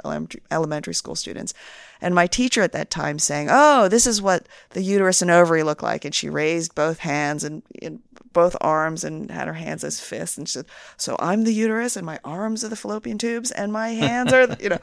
elementary, 0.51 0.93
school 0.93 1.15
students. 1.15 1.53
And 2.01 2.13
my 2.13 2.27
teacher 2.27 2.61
at 2.61 2.73
that 2.73 2.89
time 2.89 3.19
saying, 3.19 3.47
"Oh, 3.49 3.87
this 3.87 4.05
is 4.05 4.21
what 4.21 4.47
the 4.71 4.81
uterus 4.81 5.21
and 5.21 5.31
ovary 5.31 5.63
look 5.63 5.81
like," 5.81 6.03
and 6.03 6.13
she 6.13 6.29
raised 6.29 6.75
both 6.75 6.99
hands 6.99 7.43
and, 7.43 7.61
and 7.81 8.01
both 8.33 8.57
arms 8.59 9.03
and 9.03 9.31
had 9.31 9.47
her 9.47 9.53
hands 9.53 9.83
as 9.83 9.99
fists. 9.99 10.37
And 10.37 10.47
she 10.47 10.53
said, 10.53 10.65
So 10.97 11.15
I'm 11.19 11.43
the 11.43 11.53
uterus 11.53 11.95
and 11.95 12.05
my 12.05 12.19
arms 12.23 12.63
are 12.63 12.69
the 12.69 12.75
fallopian 12.75 13.17
tubes 13.17 13.51
and 13.51 13.71
my 13.71 13.89
hands 13.89 14.33
are, 14.33 14.57
you 14.59 14.69
know. 14.69 14.79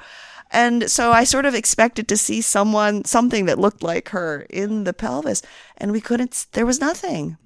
And 0.52 0.90
so 0.90 1.12
I 1.12 1.24
sort 1.24 1.44
of 1.44 1.54
expected 1.54 2.08
to 2.08 2.16
see 2.16 2.40
someone, 2.40 3.04
something 3.04 3.44
that 3.44 3.58
looked 3.58 3.82
like 3.82 4.08
her 4.08 4.46
in 4.50 4.84
the 4.84 4.92
pelvis. 4.92 5.42
And 5.76 5.92
we 5.92 6.00
couldn't, 6.00 6.46
there 6.52 6.66
was 6.66 6.80
nothing. 6.80 7.36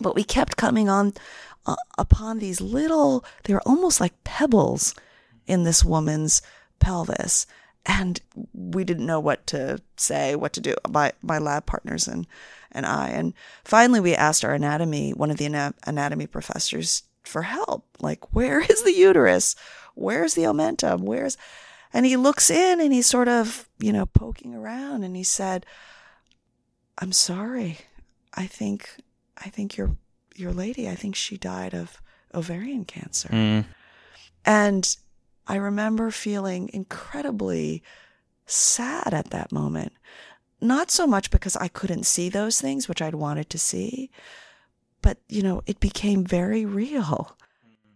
But 0.00 0.14
we 0.14 0.24
kept 0.24 0.56
coming 0.56 0.88
on 0.88 1.12
uh, 1.68 1.76
upon 1.96 2.38
these 2.38 2.60
little, 2.60 3.24
they 3.44 3.54
were 3.54 3.62
almost 3.66 4.00
like 4.00 4.24
pebbles 4.24 4.94
in 5.46 5.62
this 5.64 5.84
woman's 5.84 6.42
pelvis 6.80 7.46
and 7.86 8.20
we 8.52 8.84
didn't 8.84 9.06
know 9.06 9.18
what 9.18 9.46
to 9.48 9.80
say, 9.96 10.36
what 10.36 10.52
to 10.52 10.60
do. 10.60 10.74
My 10.88 11.12
my 11.22 11.38
lab 11.38 11.66
partners 11.66 12.06
and 12.06 12.26
and 12.70 12.84
I. 12.84 13.08
And 13.08 13.32
finally, 13.64 13.98
we 13.98 14.14
asked 14.14 14.44
our 14.44 14.52
anatomy, 14.52 15.12
one 15.12 15.30
of 15.30 15.38
the 15.38 15.74
anatomy 15.86 16.26
professors, 16.26 17.02
for 17.24 17.42
help. 17.42 17.86
Like, 18.00 18.34
where 18.34 18.60
is 18.60 18.82
the 18.84 18.92
uterus? 18.92 19.56
Where's 19.94 20.34
the 20.34 20.42
omentum? 20.42 21.00
Where's. 21.00 21.36
And 21.92 22.04
he 22.04 22.16
looks 22.16 22.50
in 22.50 22.80
and 22.80 22.92
he's 22.92 23.06
sort 23.06 23.28
of, 23.28 23.66
you 23.78 23.92
know, 23.92 24.04
poking 24.04 24.54
around 24.54 25.04
and 25.04 25.16
he 25.16 25.24
said, 25.24 25.64
I'm 26.98 27.12
sorry. 27.12 27.78
I 28.34 28.46
think, 28.46 28.90
I 29.38 29.48
think 29.48 29.78
your, 29.78 29.96
your 30.38 30.52
lady, 30.52 30.88
I 30.88 30.94
think 30.94 31.14
she 31.14 31.36
died 31.36 31.74
of 31.74 32.00
ovarian 32.34 32.84
cancer. 32.84 33.28
Mm. 33.28 33.64
And 34.44 34.96
I 35.46 35.56
remember 35.56 36.10
feeling 36.10 36.70
incredibly 36.72 37.82
sad 38.46 39.12
at 39.12 39.30
that 39.30 39.52
moment 39.52 39.92
not 40.60 40.90
so 40.90 41.06
much 41.06 41.30
because 41.30 41.56
I 41.56 41.68
couldn't 41.68 42.04
see 42.04 42.28
those 42.28 42.60
things, 42.60 42.88
which 42.88 43.00
I'd 43.00 43.14
wanted 43.14 43.48
to 43.50 43.58
see, 43.58 44.10
but, 45.02 45.18
you 45.28 45.42
know, 45.42 45.62
it 45.66 45.80
became 45.80 46.24
very 46.24 46.64
real. 46.64 47.36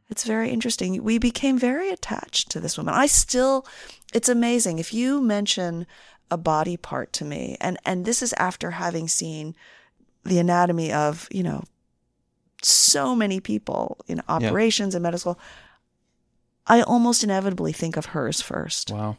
It's 0.09 0.25
very 0.25 0.51
interesting. 0.51 1.03
We 1.03 1.19
became 1.19 1.59
very 1.59 1.91
attached 1.91 2.51
to 2.51 2.61
this 2.61 2.77
woman. 2.77 2.95
I 2.95 3.07
still, 3.07 3.67
it's 4.13 4.29
amazing. 4.29 4.79
If 4.79 4.95
you 4.95 5.21
mention 5.21 5.87
a 6.31 6.37
body 6.37 6.77
part 6.77 7.13
to 7.15 7.25
me, 7.25 7.57
and, 7.61 7.79
and 7.85 8.05
this 8.05 8.23
is 8.23 8.33
after 8.35 8.73
having 8.73 9.09
seen 9.09 9.57
the 10.25 10.39
anatomy 10.39 10.93
of, 10.93 11.29
you 11.33 11.43
know, 11.43 11.65
so 12.65 13.15
many 13.15 13.41
people 13.41 13.99
in 14.07 14.23
operations 14.29 14.95
and 14.95 15.03
medical, 15.03 15.39
I 16.67 16.83
almost 16.83 17.25
inevitably 17.25 17.73
think 17.73 17.97
of 17.97 18.07
hers 18.07 18.41
first. 18.41 18.91
Wow. 18.91 19.17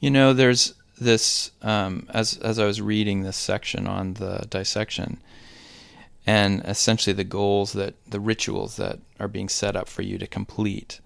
You 0.00 0.10
know, 0.10 0.32
there's 0.32 0.74
this 1.00 1.50
um, 1.62 2.06
as 2.10 2.38
as 2.38 2.58
I 2.58 2.64
was 2.64 2.80
reading 2.80 3.22
this 3.22 3.36
section 3.36 3.86
on 3.86 4.14
the 4.14 4.46
dissection, 4.48 5.20
and 6.26 6.62
essentially 6.64 7.14
the 7.14 7.24
goals 7.24 7.72
that 7.72 7.94
the 8.08 8.20
rituals 8.20 8.76
that 8.76 9.00
are 9.18 9.28
being 9.28 9.48
set 9.48 9.76
up 9.76 9.88
for 9.88 10.02
you 10.02 10.18
to 10.18 10.26
complete. 10.26 11.00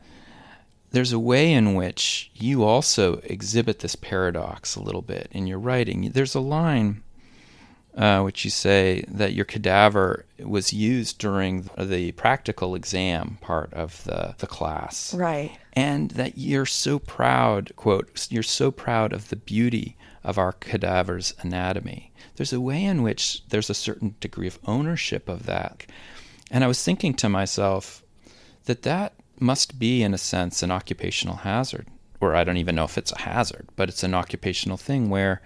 There's 0.91 1.13
a 1.13 1.19
way 1.19 1.55
in 1.55 1.75
which 1.75 2.31
you 2.35 2.65
also 2.65 3.21
exhibit 3.25 3.79
this 3.79 3.97
paradox 3.97 4.77
a 4.77 4.83
little 4.83 5.01
bit 5.01 5.29
in 5.31 5.47
your 5.47 5.59
writing. 5.59 6.11
There's 6.13 6.35
a 6.35 6.41
line 6.41 7.03
uh, 7.97 8.23
which 8.23 8.45
you 8.45 8.51
say 8.51 9.05
that 9.09 9.35
your 9.35 9.45
cadaver 9.45 10.25
was 10.39 10.73
used 10.73 11.19
during 11.19 11.69
the 11.79 12.13
practical 12.13 12.75
exam 12.75 13.39
part 13.41 13.73
of 13.75 14.03
the, 14.05 14.35
the 14.39 14.47
class. 14.47 15.13
Right. 15.15 15.57
And 15.75 16.11
that 16.13 16.39
you're 16.39 16.67
so 16.67 16.99
proud, 16.99 17.73
quote, 17.77 18.29
you're 18.31 18.43
so 18.43 18.71
proud 18.71 19.13
of 19.13 19.29
the 19.29 19.37
beauty 19.37 19.97
of 20.25 20.39
our 20.39 20.53
cadaver's 20.53 21.35
anatomy. 21.41 22.13
There's 22.37 22.53
a 22.53 22.61
way 22.61 22.83
in 22.85 23.03
which 23.03 23.43
there's 23.49 23.71
a 23.71 23.75
certain 23.75 24.15
degree 24.21 24.47
of 24.47 24.59
ownership 24.67 25.29
of 25.29 25.47
that. 25.47 25.85
And 26.51 26.65
I 26.65 26.69
was 26.69 26.83
thinking 26.83 27.15
to 27.15 27.29
myself 27.29 28.03
that 28.65 28.83
that 28.83 29.15
must 29.39 29.79
be, 29.79 30.03
in 30.03 30.15
a 30.15 30.19
sense, 30.19 30.63
an 30.63 30.71
occupational 30.71 31.37
hazard. 31.37 31.89
Or 32.21 32.35
I 32.37 32.45
don't 32.45 32.57
even 32.57 32.77
know 32.77 32.85
if 32.85 32.97
it's 32.97 33.13
a 33.13 33.23
hazard, 33.23 33.69
but 33.75 33.89
it's 33.89 34.05
an 34.05 34.15
occupational 34.15 34.77
thing 34.77 35.11
where 35.11 35.43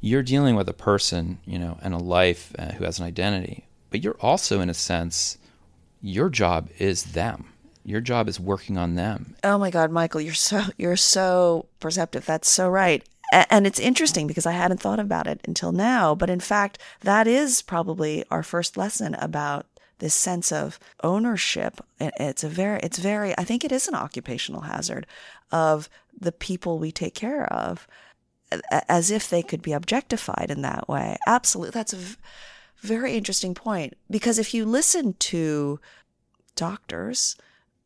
you're 0.00 0.22
dealing 0.22 0.54
with 0.54 0.68
a 0.68 0.74
person, 0.74 1.38
you 1.44 1.58
know, 1.58 1.78
and 1.82 1.94
a 1.94 1.98
life 1.98 2.54
uh, 2.58 2.72
who 2.72 2.84
has 2.84 2.98
an 2.98 3.06
identity, 3.06 3.66
but 3.90 4.02
you're 4.02 4.18
also, 4.20 4.60
in 4.60 4.70
a 4.70 4.74
sense, 4.74 5.38
your 6.00 6.28
job 6.28 6.68
is 6.78 7.04
them. 7.12 7.52
Your 7.84 8.00
job 8.00 8.28
is 8.28 8.38
working 8.38 8.76
on 8.76 8.96
them. 8.96 9.34
Oh 9.42 9.58
my 9.58 9.70
God, 9.70 9.90
Michael, 9.90 10.20
you're 10.20 10.34
so 10.34 10.62
you're 10.76 10.96
so 10.96 11.66
perceptive. 11.80 12.26
That's 12.26 12.50
so 12.50 12.68
right. 12.68 13.02
And 13.32 13.66
it's 13.66 13.80
interesting 13.80 14.26
because 14.26 14.46
I 14.46 14.52
hadn't 14.52 14.80
thought 14.80 15.00
about 15.00 15.26
it 15.26 15.40
until 15.46 15.72
now. 15.72 16.14
But 16.14 16.30
in 16.30 16.40
fact, 16.40 16.78
that 17.00 17.26
is 17.26 17.60
probably 17.62 18.24
our 18.30 18.42
first 18.42 18.76
lesson 18.76 19.14
about 19.14 19.66
this 19.98 20.14
sense 20.14 20.52
of 20.52 20.78
ownership. 21.02 21.80
It's 22.00 22.44
a 22.44 22.48
very, 22.48 22.80
it's 22.82 22.98
very, 22.98 23.36
I 23.36 23.44
think 23.44 23.64
it 23.64 23.72
is 23.72 23.88
an 23.88 23.94
occupational 23.94 24.62
hazard 24.62 25.06
of 25.50 25.88
the 26.18 26.32
people 26.32 26.78
we 26.78 26.92
take 26.92 27.14
care 27.14 27.44
of 27.52 27.86
as 28.88 29.10
if 29.10 29.28
they 29.28 29.42
could 29.42 29.62
be 29.62 29.72
objectified 29.72 30.50
in 30.50 30.62
that 30.62 30.88
way. 30.88 31.16
Absolutely. 31.26 31.72
That's 31.72 31.92
a 31.92 32.16
very 32.80 33.14
interesting 33.14 33.54
point 33.54 33.94
because 34.10 34.38
if 34.38 34.54
you 34.54 34.64
listen 34.64 35.14
to 35.14 35.80
doctors 36.54 37.36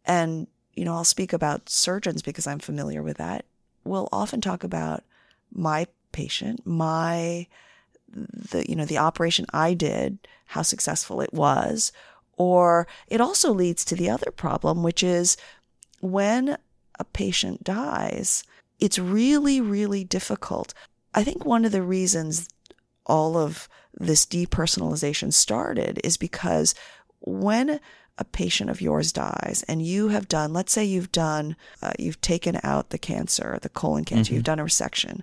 and 0.04 0.46
you 0.74 0.84
know, 0.84 0.94
I'll 0.94 1.04
speak 1.04 1.32
about 1.32 1.68
surgeons 1.68 2.22
because 2.22 2.46
I'm 2.46 2.58
familiar 2.58 3.02
with 3.02 3.18
that. 3.18 3.44
We'll 3.84 4.08
often 4.12 4.40
talk 4.40 4.64
about 4.64 5.04
my 5.52 5.86
patient, 6.12 6.66
my 6.66 7.46
the 8.08 8.68
you 8.68 8.76
know 8.76 8.84
the 8.84 8.98
operation 8.98 9.46
I 9.52 9.74
did, 9.74 10.18
how 10.46 10.62
successful 10.62 11.20
it 11.20 11.32
was, 11.32 11.92
or 12.36 12.86
it 13.06 13.20
also 13.20 13.52
leads 13.52 13.84
to 13.86 13.96
the 13.96 14.10
other 14.10 14.30
problem, 14.30 14.82
which 14.82 15.02
is 15.02 15.36
when 16.00 16.56
a 16.98 17.04
patient 17.04 17.64
dies, 17.64 18.44
it's 18.82 18.98
really, 18.98 19.60
really 19.60 20.02
difficult. 20.02 20.74
I 21.14 21.22
think 21.22 21.44
one 21.44 21.64
of 21.64 21.70
the 21.70 21.82
reasons 21.82 22.48
all 23.06 23.36
of 23.36 23.68
this 23.94 24.26
depersonalization 24.26 25.32
started 25.32 26.00
is 26.02 26.16
because 26.16 26.74
when 27.20 27.78
a 28.18 28.24
patient 28.24 28.70
of 28.70 28.80
yours 28.80 29.12
dies 29.12 29.64
and 29.68 29.86
you 29.86 30.08
have 30.08 30.26
done, 30.26 30.52
let's 30.52 30.72
say 30.72 30.84
you've 30.84 31.12
done, 31.12 31.54
uh, 31.80 31.92
you've 31.96 32.20
taken 32.20 32.58
out 32.64 32.90
the 32.90 32.98
cancer, 32.98 33.56
the 33.62 33.68
colon 33.68 34.04
cancer, 34.04 34.30
mm-hmm. 34.30 34.34
you've 34.34 34.44
done 34.44 34.58
a 34.58 34.64
resection, 34.64 35.20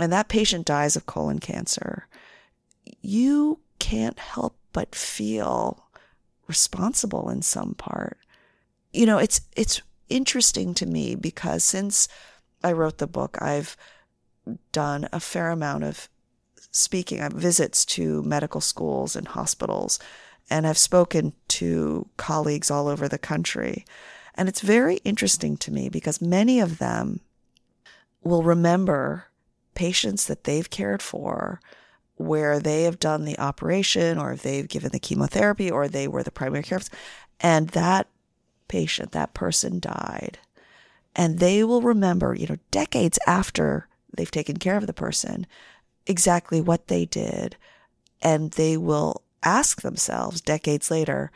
and 0.00 0.12
that 0.12 0.28
patient 0.28 0.66
dies 0.66 0.96
of 0.96 1.06
colon 1.06 1.38
cancer, 1.38 2.08
you 3.00 3.60
can't 3.78 4.18
help 4.18 4.56
but 4.72 4.92
feel 4.92 5.86
responsible 6.48 7.30
in 7.30 7.42
some 7.42 7.74
part. 7.74 8.18
You 8.92 9.06
know, 9.06 9.18
it's, 9.18 9.40
it's 9.54 9.82
interesting 10.08 10.74
to 10.74 10.86
me 10.86 11.14
because 11.14 11.62
since 11.62 12.08
I 12.62 12.72
wrote 12.72 12.98
the 12.98 13.06
book, 13.06 13.38
I've 13.40 13.76
done 14.72 15.08
a 15.12 15.20
fair 15.20 15.50
amount 15.50 15.84
of 15.84 16.08
speaking, 16.70 17.20
uh, 17.20 17.30
visits 17.30 17.84
to 17.84 18.22
medical 18.22 18.60
schools 18.60 19.16
and 19.16 19.28
hospitals, 19.28 19.98
and 20.50 20.66
I've 20.66 20.78
spoken 20.78 21.32
to 21.48 22.08
colleagues 22.16 22.70
all 22.70 22.88
over 22.88 23.08
the 23.08 23.18
country. 23.18 23.84
And 24.34 24.48
it's 24.48 24.60
very 24.60 24.96
interesting 24.98 25.56
to 25.58 25.72
me 25.72 25.88
because 25.88 26.22
many 26.22 26.60
of 26.60 26.78
them 26.78 27.20
will 28.22 28.42
remember 28.42 29.26
patients 29.74 30.26
that 30.26 30.44
they've 30.44 30.68
cared 30.70 31.02
for 31.02 31.60
where 32.16 32.58
they 32.58 32.82
have 32.82 32.98
done 32.98 33.24
the 33.24 33.38
operation 33.38 34.18
or 34.18 34.34
they've 34.34 34.68
given 34.68 34.90
the 34.90 34.98
chemotherapy 34.98 35.70
or 35.70 35.86
they 35.86 36.08
were 36.08 36.22
the 36.22 36.30
primary 36.30 36.64
care 36.64 36.80
and 37.40 37.68
that 37.68 38.08
patient, 38.66 39.12
that 39.12 39.34
person 39.34 39.78
died 39.78 40.38
and 41.18 41.40
they 41.40 41.64
will 41.64 41.82
remember, 41.82 42.32
you 42.32 42.46
know, 42.46 42.58
decades 42.70 43.18
after 43.26 43.88
they've 44.16 44.30
taken 44.30 44.56
care 44.56 44.76
of 44.76 44.86
the 44.86 44.92
person, 44.92 45.48
exactly 46.06 46.60
what 46.60 46.86
they 46.86 47.04
did. 47.04 47.56
And 48.22 48.52
they 48.52 48.76
will 48.76 49.22
ask 49.42 49.82
themselves 49.82 50.40
decades 50.40 50.92
later, 50.92 51.32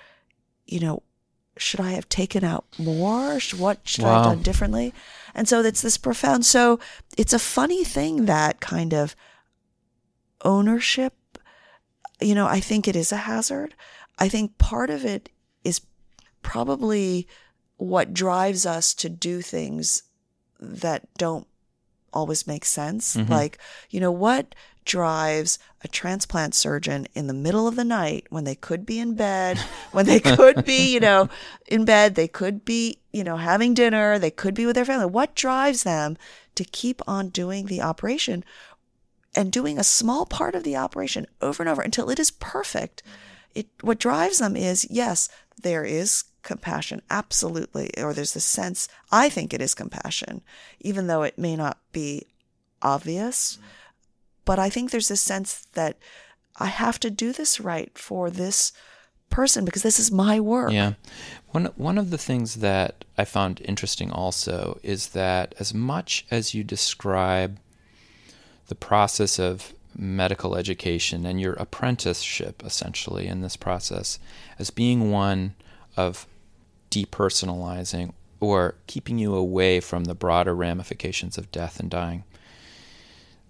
you 0.67 0.79
know, 0.79 1.03
should 1.57 1.81
I 1.81 1.91
have 1.91 2.09
taken 2.09 2.45
out 2.45 2.65
more? 2.79 3.41
What 3.57 3.81
should 3.83 4.05
wow. 4.05 4.11
I 4.11 4.15
have 4.15 4.25
done 4.25 4.43
differently? 4.43 4.95
And 5.35 5.49
so 5.49 5.61
it's 5.61 5.83
this 5.83 5.99
profound. 5.99 6.47
So 6.47 6.79
it's 7.19 7.33
a 7.33 7.39
funny 7.41 7.83
thing 7.83 8.27
that 8.27 8.61
kind 8.61 8.95
of 8.95 9.17
ownership, 10.45 11.15
you 12.21 12.37
know, 12.37 12.47
I 12.47 12.61
think 12.61 12.87
it 12.87 12.95
is 12.95 13.11
a 13.11 13.17
hazard. 13.17 13.75
I 14.17 14.29
think 14.29 14.59
part 14.59 14.91
of 14.91 15.05
it 15.05 15.29
is 15.65 15.81
probably 16.43 17.27
what 17.83 18.15
drives 18.15 18.65
us 18.65 18.95
to 18.95 19.09
do 19.09 19.43
things 19.43 20.05
that 20.61 21.03
don't 21.19 21.47
always 22.13 22.47
make 22.47 22.65
sense. 22.65 23.17
Mm-hmm. 23.17 23.33
Like, 23.33 23.59
you 23.91 24.01
know, 24.01 24.13
what 24.13 24.55
drives 24.85 25.59
a 25.83 25.89
transplant 25.89 26.55
surgeon 26.55 27.07
in 27.15 27.27
the 27.27 27.35
middle 27.35 27.69
of 27.69 27.77
the 27.77 27.85
night 27.85 28.27
when 28.31 28.45
they 28.45 28.55
could 28.55 28.85
be 28.85 28.99
in 28.99 29.15
bed, 29.15 29.59
when 29.93 30.07
they 30.07 30.21
could 30.21 30.65
be, 30.65 30.93
you 30.93 31.01
know, 31.01 31.29
in 31.67 31.85
bed, 31.85 32.15
they 32.15 32.29
could 32.29 32.65
be, 32.65 32.99
you 33.13 33.25
know, 33.25 33.37
having 33.37 33.75
dinner, 33.75 34.19
they 34.19 34.31
could 34.31 34.55
be 34.55 34.67
with 34.67 34.77
their 34.77 34.85
family. 34.85 35.07
What 35.07 35.35
drives 35.35 35.83
them 35.83 36.17
to 36.55 36.65
keep 36.65 37.03
on 37.07 37.29
doing 37.29 37.67
the 37.67 37.81
operation 37.81 38.45
and 39.35 39.51
doing 39.51 39.79
a 39.79 39.85
small 39.85 40.27
part 40.27 40.55
of 40.55 40.63
the 40.63 40.77
operation 40.77 41.27
over 41.41 41.63
and 41.63 41.71
over 41.71 41.83
until 41.83 42.11
it 42.11 42.19
is 42.19 42.31
perfect? 42.31 43.03
It 43.55 43.67
what 43.81 43.99
drives 43.99 44.39
them 44.39 44.57
is 44.57 44.87
yes, 44.91 45.29
there 45.61 45.85
is 45.85 46.25
compassion, 46.43 47.03
absolutely. 47.11 47.91
Or 47.99 48.13
there's 48.13 48.35
this 48.35 48.45
sense, 48.45 48.89
I 49.11 49.29
think 49.29 49.53
it 49.53 49.61
is 49.61 49.75
compassion, 49.75 50.43
even 50.81 51.07
though 51.07 51.23
it 51.23 51.39
may 51.39 51.57
not 51.57 51.79
be 51.93 52.27
obvious. 52.81 53.59
But 54.45 54.59
I 54.59 54.71
think 54.71 54.91
there's 54.91 55.09
this 55.09 55.21
sense 55.21 55.67
that 55.75 55.97
I 56.59 56.67
have 56.67 57.01
to 57.01 57.11
do 57.11 57.33
this 57.33 57.61
right 57.61 57.97
for 57.97 58.31
this 58.31 58.73
person 59.31 59.65
because 59.65 59.83
this 59.83 59.99
is 59.99 60.13
my 60.13 60.39
work. 60.39 60.73
Yeah. 60.73 60.95
One 61.51 61.67
one 61.77 61.99
of 61.99 62.11
the 62.11 62.19
things 62.19 62.57
that 62.57 63.05
I 63.17 63.25
found 63.25 63.61
interesting 63.65 64.11
also 64.11 64.79
is 64.83 65.09
that 65.09 65.55
as 65.59 65.73
much 65.73 66.27
as 66.31 66.55
you 66.55 66.63
describe 66.63 67.59
the 68.69 68.75
process 68.75 69.39
of 69.39 69.73
medical 69.97 70.57
education 70.57 71.27
and 71.27 71.41
your 71.41 71.55
apprenticeship 71.55 72.63
essentially 72.65 73.27
in 73.27 73.43
this 73.43 73.57
process 73.57 74.19
as 74.59 74.71
being 74.71 75.11
one 75.11 75.55
of 75.97 76.27
depersonalizing 76.93 78.13
or 78.39 78.75
keeping 78.87 79.19
you 79.19 79.35
away 79.35 79.81
from 79.81 80.05
the 80.05 80.15
broader 80.15 80.55
ramifications 80.55 81.39
of 81.39 81.51
death 81.51 81.81
and 81.81 81.91
dying. 81.91 82.23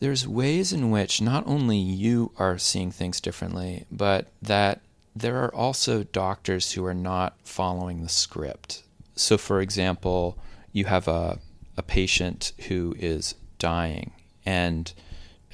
There's 0.01 0.27
ways 0.27 0.73
in 0.73 0.91
which 0.91 1.21
not 1.21 1.47
only 1.47 1.79
you 1.79 2.33
are 2.39 2.59
seeing 2.59 2.91
things 2.91 3.21
differently, 3.21 3.85
but 3.91 4.29
that 4.41 4.81
there 5.15 5.43
are 5.43 5.55
also 5.55 6.05
doctors 6.05 6.73
who 6.73 6.85
are 6.85 6.95
not 6.95 7.37
following 7.45 8.03
the 8.03 8.09
script. 8.09 8.83
So, 9.15 9.37
for 9.37 9.61
example, 9.61 10.39
you 10.73 10.87
have 10.87 11.09
a, 11.09 11.39
a 11.77 11.83
patient 11.83 12.53
who 12.69 12.95
is 12.99 13.35
dying, 13.59 14.13
and 14.47 14.93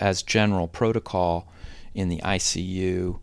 as 0.01 0.23
general 0.23 0.69
protocol 0.69 1.53
in 1.95 2.09
the 2.09 2.21
ICU, 2.21 3.19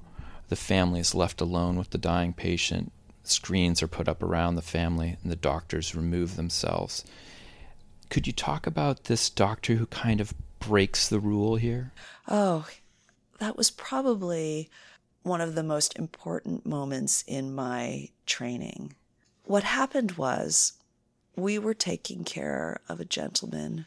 the 0.50 0.56
family 0.56 1.00
is 1.00 1.16
left 1.16 1.42
alone 1.42 1.78
with 1.78 1.90
the 1.90 1.98
dying 1.98 2.34
patient 2.34 2.92
screens 3.28 3.82
are 3.82 3.88
put 3.88 4.08
up 4.08 4.22
around 4.22 4.56
the 4.56 4.62
family 4.62 5.18
and 5.22 5.32
the 5.32 5.36
doctors 5.36 5.96
remove 5.96 6.36
themselves. 6.36 7.04
Could 8.10 8.28
you 8.28 8.34
talk 8.34 8.68
about 8.68 9.06
this 9.06 9.30
doctor 9.30 9.76
who 9.76 9.86
kind 9.88 10.22
of 10.22 10.34
breaks 10.60 11.08
the 11.08 11.20
rule 11.20 11.56
here? 11.56 11.92
Oh, 12.28 12.68
that 13.40 13.58
was 13.58 13.72
probably 13.72 14.70
one 15.24 15.42
of 15.42 15.56
the 15.56 15.64
most 15.64 15.98
important 15.98 16.66
moments 16.66 17.24
in 17.28 17.54
my 17.54 18.10
training. 18.26 18.94
What 19.44 19.64
happened 19.64 20.14
was 20.14 20.74
we 21.36 21.60
were 21.60 21.74
taking 21.74 22.24
care 22.24 22.80
of 22.88 23.00
a 23.00 23.06
gentleman 23.06 23.86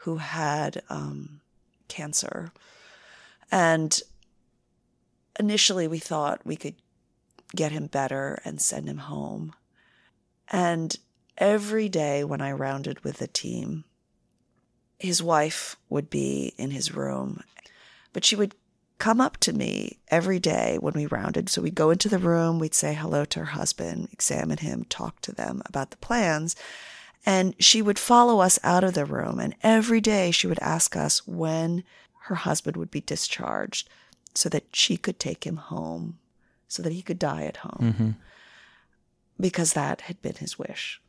who 0.00 0.18
had 0.18 0.82
um, 0.88 1.40
cancer. 1.88 2.52
And 3.50 4.00
initially, 5.38 5.88
we 5.88 5.98
thought 5.98 6.46
we 6.46 6.56
could 6.56 6.74
get 7.54 7.72
him 7.72 7.86
better 7.86 8.40
and 8.44 8.60
send 8.60 8.88
him 8.88 8.98
home. 8.98 9.54
And 10.48 10.96
every 11.38 11.88
day 11.88 12.24
when 12.24 12.40
I 12.40 12.52
rounded 12.52 13.04
with 13.04 13.18
the 13.18 13.26
team, 13.26 13.84
his 14.98 15.22
wife 15.22 15.76
would 15.88 16.08
be 16.08 16.54
in 16.56 16.70
his 16.70 16.94
room, 16.94 17.42
but 18.12 18.24
she 18.24 18.36
would 18.36 18.54
come 18.98 19.20
up 19.20 19.36
to 19.36 19.52
me 19.52 19.98
every 20.08 20.38
day 20.38 20.78
when 20.80 20.94
we 20.94 21.06
rounded. 21.06 21.48
So 21.48 21.60
we'd 21.60 21.74
go 21.74 21.90
into 21.90 22.08
the 22.08 22.18
room, 22.18 22.58
we'd 22.58 22.74
say 22.74 22.94
hello 22.94 23.24
to 23.26 23.40
her 23.40 23.44
husband, 23.46 24.08
examine 24.12 24.58
him, 24.58 24.84
talk 24.88 25.20
to 25.22 25.32
them 25.32 25.62
about 25.66 25.90
the 25.90 25.98
plans. 25.98 26.56
And 27.26 27.54
she 27.58 27.82
would 27.82 27.98
follow 27.98 28.40
us 28.40 28.58
out 28.62 28.84
of 28.84 28.94
the 28.94 29.04
room. 29.04 29.38
And 29.38 29.54
every 29.62 30.00
day 30.00 30.30
she 30.30 30.46
would 30.46 30.60
ask 30.60 30.96
us 30.96 31.26
when 31.26 31.84
her 32.22 32.36
husband 32.36 32.76
would 32.76 32.90
be 32.90 33.00
discharged 33.00 33.88
so 34.34 34.48
that 34.48 34.74
she 34.74 34.96
could 34.96 35.18
take 35.18 35.44
him 35.44 35.56
home, 35.56 36.18
so 36.68 36.82
that 36.82 36.92
he 36.92 37.02
could 37.02 37.18
die 37.18 37.44
at 37.44 37.58
home. 37.58 37.78
Mm-hmm. 37.80 38.10
Because 39.38 39.74
that 39.74 40.02
had 40.02 40.22
been 40.22 40.36
his 40.36 40.58
wish. 40.58 41.00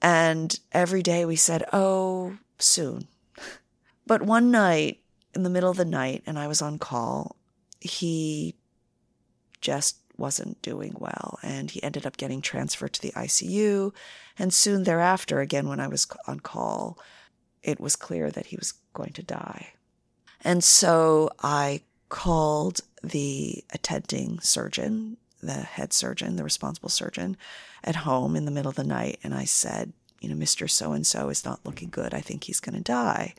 And 0.00 0.58
every 0.72 1.02
day 1.02 1.24
we 1.24 1.36
said, 1.36 1.64
Oh, 1.72 2.36
soon. 2.58 3.08
But 4.06 4.22
one 4.22 4.50
night, 4.50 5.00
in 5.34 5.42
the 5.42 5.50
middle 5.50 5.70
of 5.70 5.76
the 5.76 5.84
night, 5.84 6.22
and 6.26 6.38
I 6.38 6.46
was 6.46 6.62
on 6.62 6.78
call, 6.78 7.36
he 7.80 8.54
just 9.60 9.96
wasn't 10.16 10.60
doing 10.62 10.94
well. 10.98 11.38
And 11.42 11.70
he 11.70 11.82
ended 11.82 12.06
up 12.06 12.16
getting 12.16 12.40
transferred 12.40 12.92
to 12.94 13.02
the 13.02 13.12
ICU. 13.12 13.92
And 14.38 14.52
soon 14.52 14.84
thereafter, 14.84 15.40
again, 15.40 15.68
when 15.68 15.80
I 15.80 15.88
was 15.88 16.06
on 16.26 16.40
call, 16.40 16.98
it 17.62 17.80
was 17.80 17.96
clear 17.96 18.30
that 18.30 18.46
he 18.46 18.56
was 18.56 18.74
going 18.92 19.12
to 19.14 19.22
die. 19.22 19.72
And 20.42 20.62
so 20.62 21.30
I 21.42 21.80
called 22.10 22.80
the 23.04 23.64
attending 23.72 24.40
surgeon, 24.40 25.16
the 25.42 25.52
head 25.52 25.92
surgeon, 25.92 26.36
the 26.36 26.44
responsible 26.44 26.88
surgeon 26.88 27.36
at 27.82 27.96
home 27.96 28.34
in 28.36 28.44
the 28.44 28.50
middle 28.50 28.70
of 28.70 28.76
the 28.76 28.84
night. 28.84 29.18
And 29.22 29.34
I 29.34 29.44
said, 29.44 29.92
you 30.20 30.28
know, 30.28 30.34
Mr. 30.34 30.68
So 30.70 30.92
and 30.92 31.06
so 31.06 31.28
is 31.28 31.44
not 31.44 31.64
looking 31.64 31.90
good. 31.90 32.14
I 32.14 32.20
think 32.20 32.44
he's 32.44 32.60
going 32.60 32.76
to 32.76 32.82
die. 32.82 33.34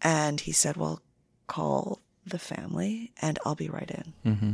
And 0.00 0.40
he 0.40 0.52
said, 0.52 0.76
well, 0.76 1.00
call 1.46 2.00
the 2.24 2.38
family 2.38 3.12
and 3.20 3.38
I'll 3.44 3.54
be 3.54 3.68
right 3.68 3.90
in. 3.90 4.32
Mm-hmm. 4.32 4.52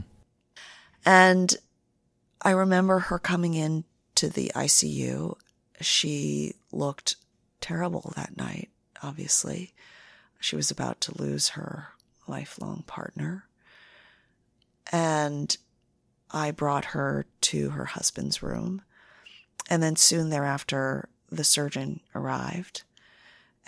And 1.04 1.56
I 2.42 2.50
remember 2.50 2.98
her 2.98 3.18
coming 3.18 3.54
in 3.54 3.84
to 4.16 4.28
the 4.28 4.52
ICU. 4.54 5.36
She 5.80 6.54
looked 6.70 7.16
terrible 7.60 8.12
that 8.16 8.36
night, 8.36 8.70
obviously. 9.02 9.74
She 10.40 10.56
was 10.56 10.70
about 10.70 11.00
to 11.02 11.22
lose 11.22 11.50
her 11.50 11.88
lifelong 12.26 12.84
partner. 12.86 13.44
And 14.90 15.56
I 16.30 16.50
brought 16.50 16.86
her 16.86 17.26
to 17.42 17.70
her 17.70 17.84
husband's 17.86 18.42
room. 18.42 18.82
And 19.68 19.82
then 19.82 19.96
soon 19.96 20.30
thereafter, 20.30 21.08
the 21.30 21.44
surgeon 21.44 22.00
arrived 22.14 22.82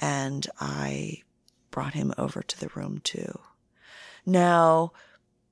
and 0.00 0.46
I 0.60 1.22
brought 1.70 1.94
him 1.94 2.12
over 2.18 2.42
to 2.42 2.60
the 2.60 2.68
room 2.74 3.00
too. 3.04 3.38
Now, 4.26 4.92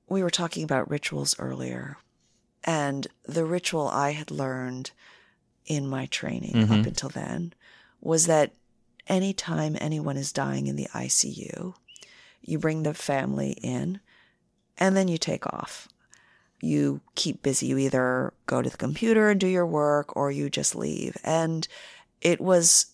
we 0.07 0.21
were 0.21 0.29
talking 0.29 0.63
about 0.63 0.89
rituals 0.89 1.35
earlier, 1.39 1.97
and 2.63 3.07
the 3.23 3.45
ritual 3.45 3.87
I 3.87 4.11
had 4.11 4.31
learned 4.31 4.91
in 5.65 5.87
my 5.87 6.05
training 6.07 6.53
Mhm. 6.53 6.79
up 6.81 6.85
until 6.85 7.09
then 7.09 7.53
was 8.01 8.25
that 8.27 8.53
anytime 9.07 9.77
anyone 9.79 10.17
is 10.17 10.31
dying 10.33 10.67
in 10.67 10.75
the 10.75 10.89
ICU, 10.93 11.73
you 12.41 12.59
bring 12.59 12.83
the 12.83 12.93
family 12.93 13.51
in 13.61 14.01
and 14.77 14.95
then 14.95 15.07
you 15.07 15.17
take 15.17 15.45
off. 15.47 15.87
You 16.61 17.01
keep 17.15 17.43
busy. 17.43 17.67
You 17.67 17.77
either 17.77 18.33
go 18.45 18.61
to 18.61 18.69
the 18.69 18.77
computer 18.77 19.29
and 19.29 19.39
do 19.39 19.47
your 19.47 19.67
work 19.67 20.15
or 20.15 20.31
you 20.31 20.49
just 20.49 20.75
leave. 20.75 21.17
And 21.23 21.67
it 22.21 22.39
was 22.39 22.87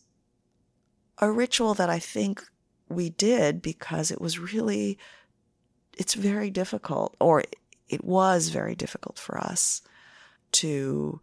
a 1.20 1.32
ritual 1.32 1.74
that 1.76 1.90
I 1.90 2.00
think 2.00 2.44
we 2.88 3.10
did 3.10 3.62
because 3.62 4.10
it 4.10 4.20
was 4.20 4.40
really 4.40 4.98
it's 5.98 6.14
very 6.14 6.50
difficult 6.50 7.16
or 7.20 7.44
it 7.88 8.04
was 8.04 8.50
very 8.50 8.74
difficult 8.74 9.20
for 9.20 9.38
us 9.38 9.82
to 10.52 11.20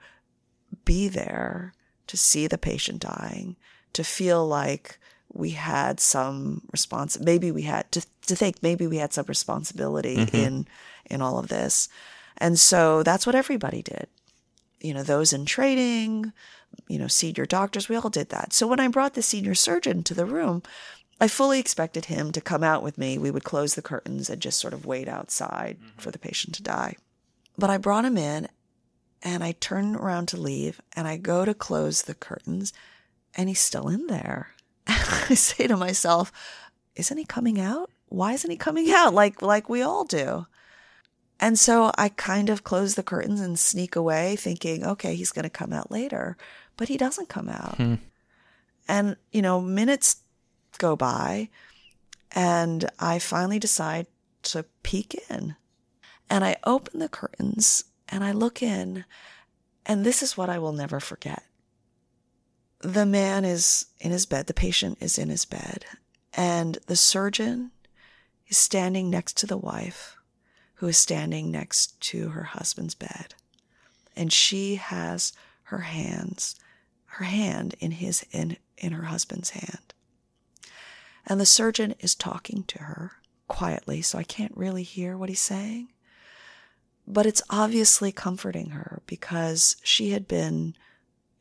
be 0.84 1.08
there 1.08 1.72
to 2.06 2.16
see 2.16 2.46
the 2.46 2.58
patient 2.58 3.00
dying 3.00 3.56
to 3.92 4.04
feel 4.04 4.46
like 4.46 5.00
we 5.32 5.50
had 5.50 6.00
some 6.00 6.62
response 6.72 7.18
maybe 7.20 7.50
we 7.50 7.62
had 7.62 7.90
to, 7.92 8.00
to 8.26 8.34
think 8.36 8.62
maybe 8.62 8.86
we 8.86 8.96
had 8.98 9.12
some 9.12 9.26
responsibility 9.28 10.16
Mhm. 10.16 10.34
in 10.34 10.68
in 11.10 11.22
all 11.22 11.38
of 11.38 11.48
this 11.48 11.88
and 12.38 12.58
so 12.58 13.02
that's 13.02 13.26
what 13.26 13.34
everybody 13.34 13.82
did 13.82 14.08
you 14.80 14.92
know 14.94 15.02
those 15.02 15.32
in 15.32 15.44
training 15.44 16.32
you 16.88 16.98
know 16.98 17.08
senior 17.08 17.46
doctors 17.46 17.88
we 17.88 17.96
all 17.96 18.10
did 18.10 18.28
that 18.30 18.52
so 18.52 18.66
when 18.66 18.80
i 18.80 18.88
brought 18.88 19.14
the 19.14 19.22
senior 19.22 19.54
surgeon 19.54 20.02
to 20.02 20.14
the 20.14 20.26
room 20.26 20.62
I 21.18 21.28
fully 21.28 21.58
expected 21.58 22.04
him 22.06 22.30
to 22.32 22.42
come 22.42 22.62
out 22.62 22.82
with 22.82 22.98
me. 22.98 23.16
We 23.16 23.30
would 23.30 23.42
close 23.42 23.74
the 23.74 23.80
curtains 23.80 24.28
and 24.28 24.38
just 24.42 24.60
sort 24.60 24.74
of 24.74 24.84
wait 24.84 25.08
outside 25.08 25.78
for 25.96 26.10
the 26.10 26.18
patient 26.18 26.54
to 26.56 26.62
die. 26.62 26.96
But 27.56 27.70
I 27.70 27.78
brought 27.78 28.04
him 28.04 28.18
in 28.18 28.48
and 29.22 29.42
I 29.42 29.52
turn 29.52 29.96
around 29.96 30.26
to 30.28 30.36
leave 30.36 30.78
and 30.94 31.08
I 31.08 31.16
go 31.16 31.46
to 31.46 31.54
close 31.54 32.02
the 32.02 32.14
curtains 32.14 32.74
and 33.34 33.48
he's 33.48 33.62
still 33.62 33.88
in 33.88 34.08
there. 34.08 34.48
I 35.30 35.34
say 35.34 35.66
to 35.66 35.76
myself, 35.76 36.32
isn't 36.94 37.18
he 37.18 37.24
coming 37.24 37.60
out? 37.60 37.90
Why 38.08 38.32
isn't 38.32 38.50
he 38.50 38.56
coming 38.56 38.90
out 38.92 39.14
like 39.22 39.42
like 39.42 39.68
we 39.68 39.82
all 39.82 40.04
do? 40.04 40.46
And 41.38 41.58
so 41.58 41.92
I 41.98 42.08
kind 42.08 42.48
of 42.48 42.64
close 42.64 42.94
the 42.94 43.02
curtains 43.02 43.40
and 43.40 43.58
sneak 43.58 43.94
away 43.94 44.36
thinking, 44.36 44.86
okay, 44.86 45.14
he's 45.14 45.32
going 45.32 45.42
to 45.42 45.50
come 45.50 45.70
out 45.70 45.90
later, 45.90 46.38
but 46.78 46.88
he 46.88 46.96
doesn't 46.96 47.28
come 47.28 47.50
out. 47.50 47.76
Hmm. 47.76 47.94
And 48.88 49.16
you 49.32 49.42
know, 49.42 49.60
minutes 49.60 50.16
go 50.78 50.96
by 50.96 51.50
and 52.32 52.88
I 52.98 53.18
finally 53.18 53.58
decide 53.58 54.06
to 54.44 54.64
peek 54.82 55.20
in. 55.30 55.56
And 56.28 56.44
I 56.44 56.56
open 56.64 56.98
the 56.98 57.08
curtains 57.08 57.84
and 58.08 58.24
I 58.24 58.32
look 58.32 58.62
in, 58.62 59.04
and 59.84 60.04
this 60.04 60.22
is 60.22 60.36
what 60.36 60.50
I 60.50 60.58
will 60.58 60.72
never 60.72 61.00
forget. 61.00 61.42
The 62.80 63.06
man 63.06 63.44
is 63.44 63.86
in 63.98 64.10
his 64.10 64.26
bed, 64.26 64.46
the 64.46 64.54
patient 64.54 64.98
is 65.00 65.18
in 65.18 65.28
his 65.28 65.44
bed, 65.44 65.84
and 66.34 66.78
the 66.86 66.96
surgeon 66.96 67.70
is 68.48 68.56
standing 68.56 69.10
next 69.10 69.36
to 69.38 69.46
the 69.46 69.56
wife, 69.56 70.16
who 70.74 70.86
is 70.86 70.98
standing 70.98 71.50
next 71.50 72.00
to 72.00 72.30
her 72.30 72.44
husband's 72.44 72.94
bed. 72.94 73.34
And 74.14 74.32
she 74.32 74.76
has 74.76 75.32
her 75.64 75.80
hands, 75.80 76.54
her 77.06 77.24
hand 77.24 77.74
in 77.80 77.92
his 77.92 78.24
in, 78.30 78.56
in 78.76 78.92
her 78.92 79.04
husband's 79.04 79.50
hand. 79.50 79.94
And 81.26 81.40
the 81.40 81.46
surgeon 81.46 81.94
is 81.98 82.14
talking 82.14 82.62
to 82.64 82.84
her 82.84 83.12
quietly, 83.48 84.02
so 84.02 84.18
I 84.18 84.22
can't 84.22 84.56
really 84.56 84.82
hear 84.82 85.16
what 85.16 85.28
he's 85.28 85.40
saying. 85.40 85.88
But 87.06 87.26
it's 87.26 87.42
obviously 87.50 88.12
comforting 88.12 88.70
her 88.70 89.02
because 89.06 89.76
she 89.82 90.10
had 90.10 90.28
been, 90.28 90.74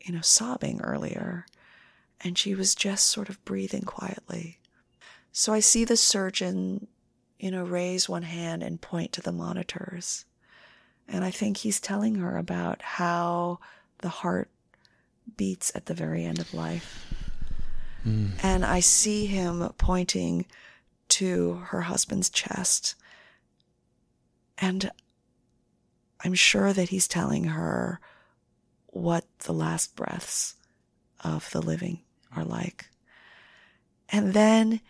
you 0.06 0.14
know, 0.14 0.20
sobbing 0.20 0.80
earlier 0.82 1.46
and 2.20 2.38
she 2.38 2.54
was 2.54 2.74
just 2.74 3.08
sort 3.08 3.28
of 3.28 3.44
breathing 3.44 3.82
quietly. 3.82 4.60
So 5.32 5.52
I 5.52 5.60
see 5.60 5.84
the 5.84 5.96
surgeon, 5.96 6.86
you 7.38 7.50
know, 7.50 7.64
raise 7.64 8.08
one 8.08 8.22
hand 8.22 8.62
and 8.62 8.80
point 8.80 9.12
to 9.12 9.20
the 9.20 9.32
monitors. 9.32 10.24
And 11.08 11.24
I 11.24 11.30
think 11.30 11.58
he's 11.58 11.80
telling 11.80 12.16
her 12.16 12.36
about 12.36 12.82
how 12.82 13.58
the 13.98 14.08
heart 14.08 14.48
beats 15.36 15.72
at 15.74 15.86
the 15.86 15.94
very 15.94 16.24
end 16.24 16.38
of 16.38 16.54
life. 16.54 17.12
Hmm. 18.02 18.28
And 18.42 18.64
I 18.64 18.80
see 18.80 19.26
him 19.26 19.68
pointing 19.76 20.46
to 21.08 21.54
her 21.66 21.82
husband's 21.82 22.30
chest. 22.30 22.94
And 24.58 24.90
I'm 26.24 26.34
sure 26.34 26.72
that 26.72 26.88
he's 26.88 27.06
telling 27.06 27.44
her 27.44 28.00
what 28.96 29.24
the 29.40 29.52
last 29.52 29.94
breaths 29.94 30.54
of 31.22 31.50
the 31.50 31.60
living 31.60 32.00
are 32.34 32.44
like. 32.44 32.86
And 34.08 34.32
then 34.32 34.80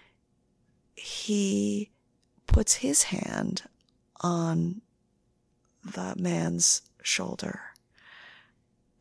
he 0.94 1.90
puts 2.46 2.74
his 2.74 3.04
hand 3.04 3.62
on 4.20 4.80
the 5.84 6.14
man's 6.16 6.82
shoulder. 7.02 7.60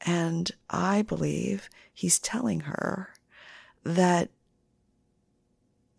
And 0.02 0.52
I 0.70 1.04
believe 1.04 1.70
he's 1.94 2.20
telling 2.20 2.62
her 2.62 3.14
that 3.84 4.30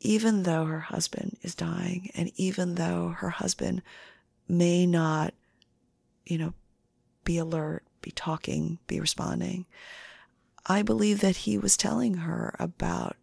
even 0.01 0.43
though 0.43 0.65
her 0.65 0.81
husband 0.81 1.37
is 1.43 1.55
dying 1.55 2.11
and 2.15 2.31
even 2.37 2.75
though 2.75 3.09
her 3.09 3.31
husband 3.31 3.83
may 4.49 4.85
not, 4.85 5.33
you 6.25 6.39
know, 6.39 6.55
be 7.25 7.39
alert, 7.39 7.86
be 8.07 8.13
talking, 8.13 8.79
be 8.87 9.01
responding, 9.01 9.67
I 10.65 10.83
believe 10.83 11.21
that 11.23 11.39
he 11.39 11.59
was 11.59 11.77
telling 11.77 12.19
her 12.19 12.55
about 12.57 13.17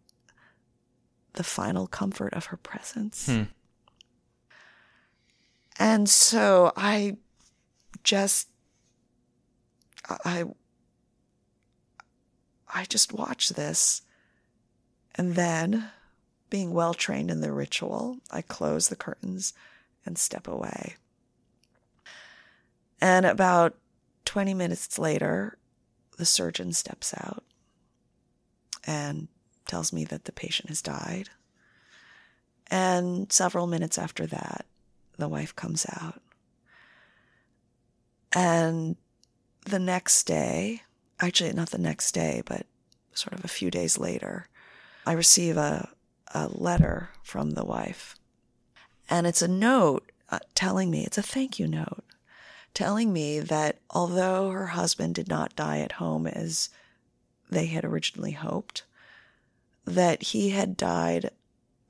the 1.32 1.42
final 1.42 1.86
comfort 1.86 2.34
of 2.34 2.46
her 2.46 2.58
presence. 2.58 3.24
Hmm. 3.24 3.44
And 5.78 6.06
so 6.06 6.70
I 6.76 7.16
just 8.02 8.48
I 10.06 10.44
I 12.68 12.84
just 12.84 13.14
watched 13.14 13.56
this 13.56 14.02
and 15.14 15.34
then 15.34 15.90
being 16.50 16.74
well 16.74 16.92
trained 16.92 17.30
in 17.30 17.40
the 17.40 17.52
ritual, 17.52 18.18
I 18.30 18.42
close 18.42 18.88
the 18.88 18.96
curtains 18.96 19.54
and 20.04 20.18
step 20.18 20.46
away. 20.46 20.96
And 23.00 23.24
about 23.24 23.78
20 24.24 24.54
minutes 24.54 24.98
later, 24.98 25.58
the 26.16 26.24
surgeon 26.24 26.72
steps 26.72 27.14
out 27.16 27.44
and 28.86 29.28
tells 29.66 29.92
me 29.92 30.04
that 30.04 30.24
the 30.24 30.32
patient 30.32 30.68
has 30.68 30.82
died. 30.82 31.30
And 32.70 33.30
several 33.32 33.66
minutes 33.66 33.98
after 33.98 34.26
that, 34.26 34.66
the 35.18 35.28
wife 35.28 35.54
comes 35.54 35.86
out. 35.90 36.20
And 38.32 38.96
the 39.64 39.78
next 39.78 40.24
day, 40.24 40.82
actually, 41.20 41.52
not 41.52 41.70
the 41.70 41.78
next 41.78 42.12
day, 42.12 42.42
but 42.44 42.66
sort 43.12 43.38
of 43.38 43.44
a 43.44 43.48
few 43.48 43.70
days 43.70 43.98
later, 43.98 44.48
I 45.06 45.12
receive 45.12 45.56
a, 45.56 45.90
a 46.34 46.48
letter 46.48 47.10
from 47.22 47.52
the 47.52 47.64
wife. 47.64 48.16
And 49.08 49.26
it's 49.26 49.42
a 49.42 49.48
note 49.48 50.10
uh, 50.30 50.40
telling 50.54 50.90
me, 50.90 51.04
it's 51.04 51.18
a 51.18 51.22
thank 51.22 51.58
you 51.58 51.68
note, 51.68 52.04
telling 52.74 53.12
me 53.12 53.40
that 53.40 53.78
although 53.90 54.50
her 54.50 54.66
husband 54.68 55.14
did 55.14 55.28
not 55.28 55.56
die 55.56 55.78
at 55.78 55.92
home 55.92 56.26
as 56.26 56.68
they 57.50 57.66
had 57.66 57.84
originally 57.84 58.32
hoped, 58.32 58.84
that 59.84 60.22
he 60.22 60.50
had 60.50 60.76
died 60.76 61.30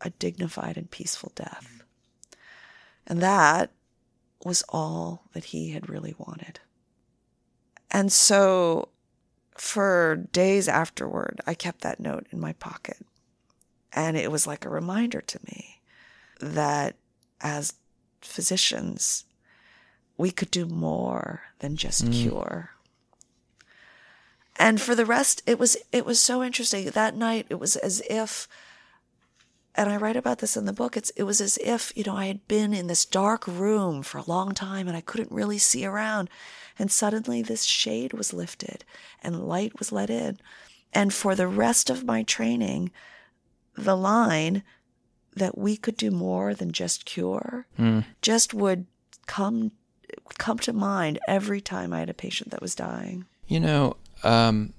a 0.00 0.10
dignified 0.10 0.76
and 0.76 0.90
peaceful 0.90 1.32
death. 1.34 1.82
And 3.06 3.20
that 3.22 3.70
was 4.44 4.62
all 4.68 5.22
that 5.32 5.44
he 5.46 5.70
had 5.70 5.88
really 5.88 6.14
wanted. 6.18 6.60
And 7.90 8.12
so 8.12 8.88
for 9.56 10.26
days 10.32 10.68
afterward, 10.68 11.40
I 11.46 11.54
kept 11.54 11.80
that 11.82 12.00
note 12.00 12.26
in 12.30 12.40
my 12.40 12.52
pocket. 12.54 12.98
And 13.92 14.16
it 14.16 14.30
was 14.30 14.46
like 14.46 14.64
a 14.64 14.70
reminder 14.70 15.20
to 15.20 15.38
me 15.46 15.80
that 16.40 16.96
as 17.40 17.74
physicians, 18.20 19.24
we 20.16 20.30
could 20.30 20.50
do 20.50 20.66
more 20.66 21.42
than 21.58 21.76
just 21.76 22.04
mm. 22.04 22.12
cure. 22.12 22.70
And 24.56 24.80
for 24.80 24.94
the 24.94 25.06
rest, 25.06 25.42
it 25.46 25.58
was 25.58 25.76
it 25.90 26.06
was 26.06 26.20
so 26.20 26.42
interesting. 26.42 26.86
That 26.90 27.16
night 27.16 27.46
it 27.48 27.58
was 27.58 27.76
as 27.76 28.02
if 28.08 28.48
and 29.74 29.90
I 29.90 29.96
write 29.96 30.16
about 30.16 30.38
this 30.38 30.56
in 30.56 30.66
the 30.66 30.72
book, 30.72 30.96
it's 30.96 31.10
it 31.10 31.24
was 31.24 31.40
as 31.40 31.58
if, 31.58 31.92
you 31.96 32.04
know, 32.04 32.16
I 32.16 32.26
had 32.26 32.46
been 32.46 32.72
in 32.72 32.86
this 32.86 33.04
dark 33.04 33.46
room 33.46 34.02
for 34.02 34.18
a 34.18 34.24
long 34.28 34.54
time 34.54 34.86
and 34.86 34.96
I 34.96 35.00
couldn't 35.00 35.32
really 35.32 35.58
see 35.58 35.84
around. 35.84 36.30
And 36.78 36.90
suddenly 36.90 37.42
this 37.42 37.64
shade 37.64 38.12
was 38.12 38.32
lifted 38.32 38.84
and 39.22 39.48
light 39.48 39.78
was 39.78 39.90
let 39.90 40.10
in. 40.10 40.38
And 40.92 41.12
for 41.12 41.34
the 41.34 41.48
rest 41.48 41.90
of 41.90 42.04
my 42.04 42.22
training, 42.22 42.92
the 43.74 43.96
line 43.96 44.62
that 45.34 45.58
we 45.58 45.76
could 45.76 45.96
do 45.96 46.12
more 46.12 46.54
than 46.54 46.70
just 46.70 47.04
cure 47.04 47.66
mm. 47.76 48.04
just 48.22 48.54
would 48.54 48.86
come 49.26 49.72
come 50.38 50.58
to 50.60 50.72
mind 50.72 51.18
every 51.28 51.60
time 51.60 51.92
I 51.92 52.00
had 52.00 52.10
a 52.10 52.14
patient 52.14 52.50
that 52.50 52.62
was 52.62 52.74
dying. 52.74 53.26
You 53.46 53.60
know, 53.60 53.96
um, 54.22 54.72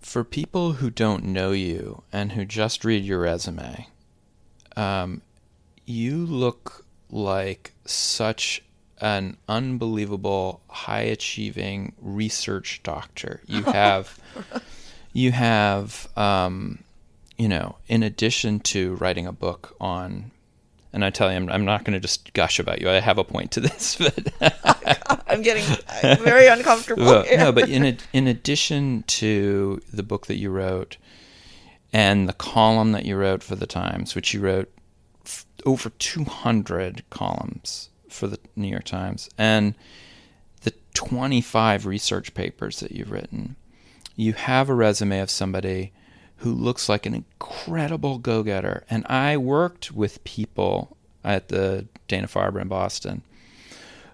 for 0.00 0.24
people 0.24 0.74
who 0.74 0.90
don't 0.90 1.24
know 1.24 1.52
you 1.52 2.02
and 2.12 2.32
who 2.32 2.44
just 2.44 2.84
read 2.84 3.04
your 3.04 3.20
resume, 3.20 3.88
um, 4.76 5.22
you 5.86 6.26
look 6.26 6.84
like 7.10 7.72
such 7.84 8.62
an 9.00 9.36
unbelievable, 9.48 10.60
high 10.68 11.02
achieving 11.02 11.94
research 12.00 12.80
doctor. 12.82 13.40
You 13.46 13.62
have, 13.64 14.18
you 15.12 15.32
have, 15.32 16.08
um, 16.16 16.82
you 17.36 17.48
know, 17.48 17.76
in 17.88 18.02
addition 18.02 18.60
to 18.60 18.94
writing 18.96 19.26
a 19.26 19.32
book 19.32 19.76
on 19.80 20.30
and 20.94 21.04
I 21.04 21.10
tell 21.10 21.28
you, 21.28 21.36
I'm, 21.36 21.50
I'm 21.50 21.64
not 21.64 21.82
going 21.84 21.92
to 21.94 22.00
just 22.00 22.32
gush 22.34 22.60
about 22.60 22.80
you. 22.80 22.88
I 22.88 23.00
have 23.00 23.18
a 23.18 23.24
point 23.24 23.50
to 23.52 23.60
this, 23.68 23.96
but 23.96 24.32
I'm 25.26 25.42
getting 25.42 25.64
uh, 26.02 26.16
very 26.22 26.46
uncomfortable. 26.46 27.04
Well, 27.04 27.26
no, 27.36 27.52
but 27.52 27.68
in 27.68 27.98
in 28.12 28.26
addition 28.26 29.02
to 29.08 29.82
the 29.92 30.04
book 30.04 30.28
that 30.28 30.36
you 30.36 30.50
wrote 30.50 30.96
and 31.92 32.28
the 32.28 32.32
column 32.32 32.92
that 32.92 33.04
you 33.04 33.16
wrote 33.16 33.42
for 33.42 33.56
the 33.56 33.66
Times, 33.66 34.14
which 34.14 34.32
you 34.32 34.40
wrote 34.40 34.72
f- 35.26 35.44
over 35.66 35.90
200 35.90 37.04
columns 37.10 37.90
for 38.08 38.28
the 38.28 38.38
New 38.54 38.68
York 38.68 38.84
Times, 38.84 39.28
and 39.36 39.74
the 40.62 40.72
25 40.94 41.86
research 41.86 42.34
papers 42.34 42.78
that 42.80 42.92
you've 42.92 43.10
written, 43.10 43.56
you 44.14 44.32
have 44.32 44.68
a 44.68 44.74
resume 44.74 45.18
of 45.18 45.30
somebody 45.30 45.92
who 46.44 46.52
looks 46.52 46.90
like 46.90 47.06
an 47.06 47.14
incredible 47.14 48.18
go 48.18 48.42
getter. 48.42 48.84
And 48.90 49.06
I 49.06 49.38
worked 49.38 49.92
with 49.92 50.22
people 50.24 50.94
at 51.24 51.48
the 51.48 51.86
Dana 52.06 52.26
Farber 52.26 52.60
in 52.60 52.68
Boston 52.68 53.22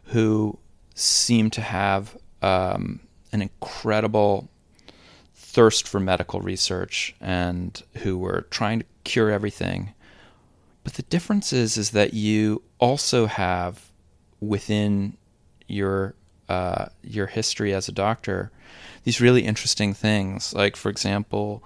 who 0.04 0.56
seem 0.94 1.50
to 1.50 1.60
have 1.60 2.16
um, 2.40 3.00
an 3.32 3.42
incredible 3.42 4.48
thirst 5.34 5.88
for 5.88 5.98
medical 5.98 6.40
research 6.40 7.16
and 7.20 7.82
who 7.98 8.16
were 8.16 8.42
trying 8.42 8.78
to 8.78 8.86
cure 9.02 9.32
everything. 9.32 9.92
But 10.84 10.94
the 10.94 11.02
difference 11.02 11.52
is, 11.52 11.76
is 11.76 11.90
that 11.90 12.14
you 12.14 12.62
also 12.78 13.26
have 13.26 13.90
within 14.38 15.16
your 15.66 16.14
uh, 16.48 16.86
your 17.02 17.26
history 17.26 17.74
as 17.74 17.88
a 17.88 17.92
doctor 17.92 18.52
these 19.04 19.20
really 19.20 19.42
interesting 19.42 19.94
things. 19.94 20.54
Like, 20.54 20.76
for 20.76 20.90
example, 20.90 21.62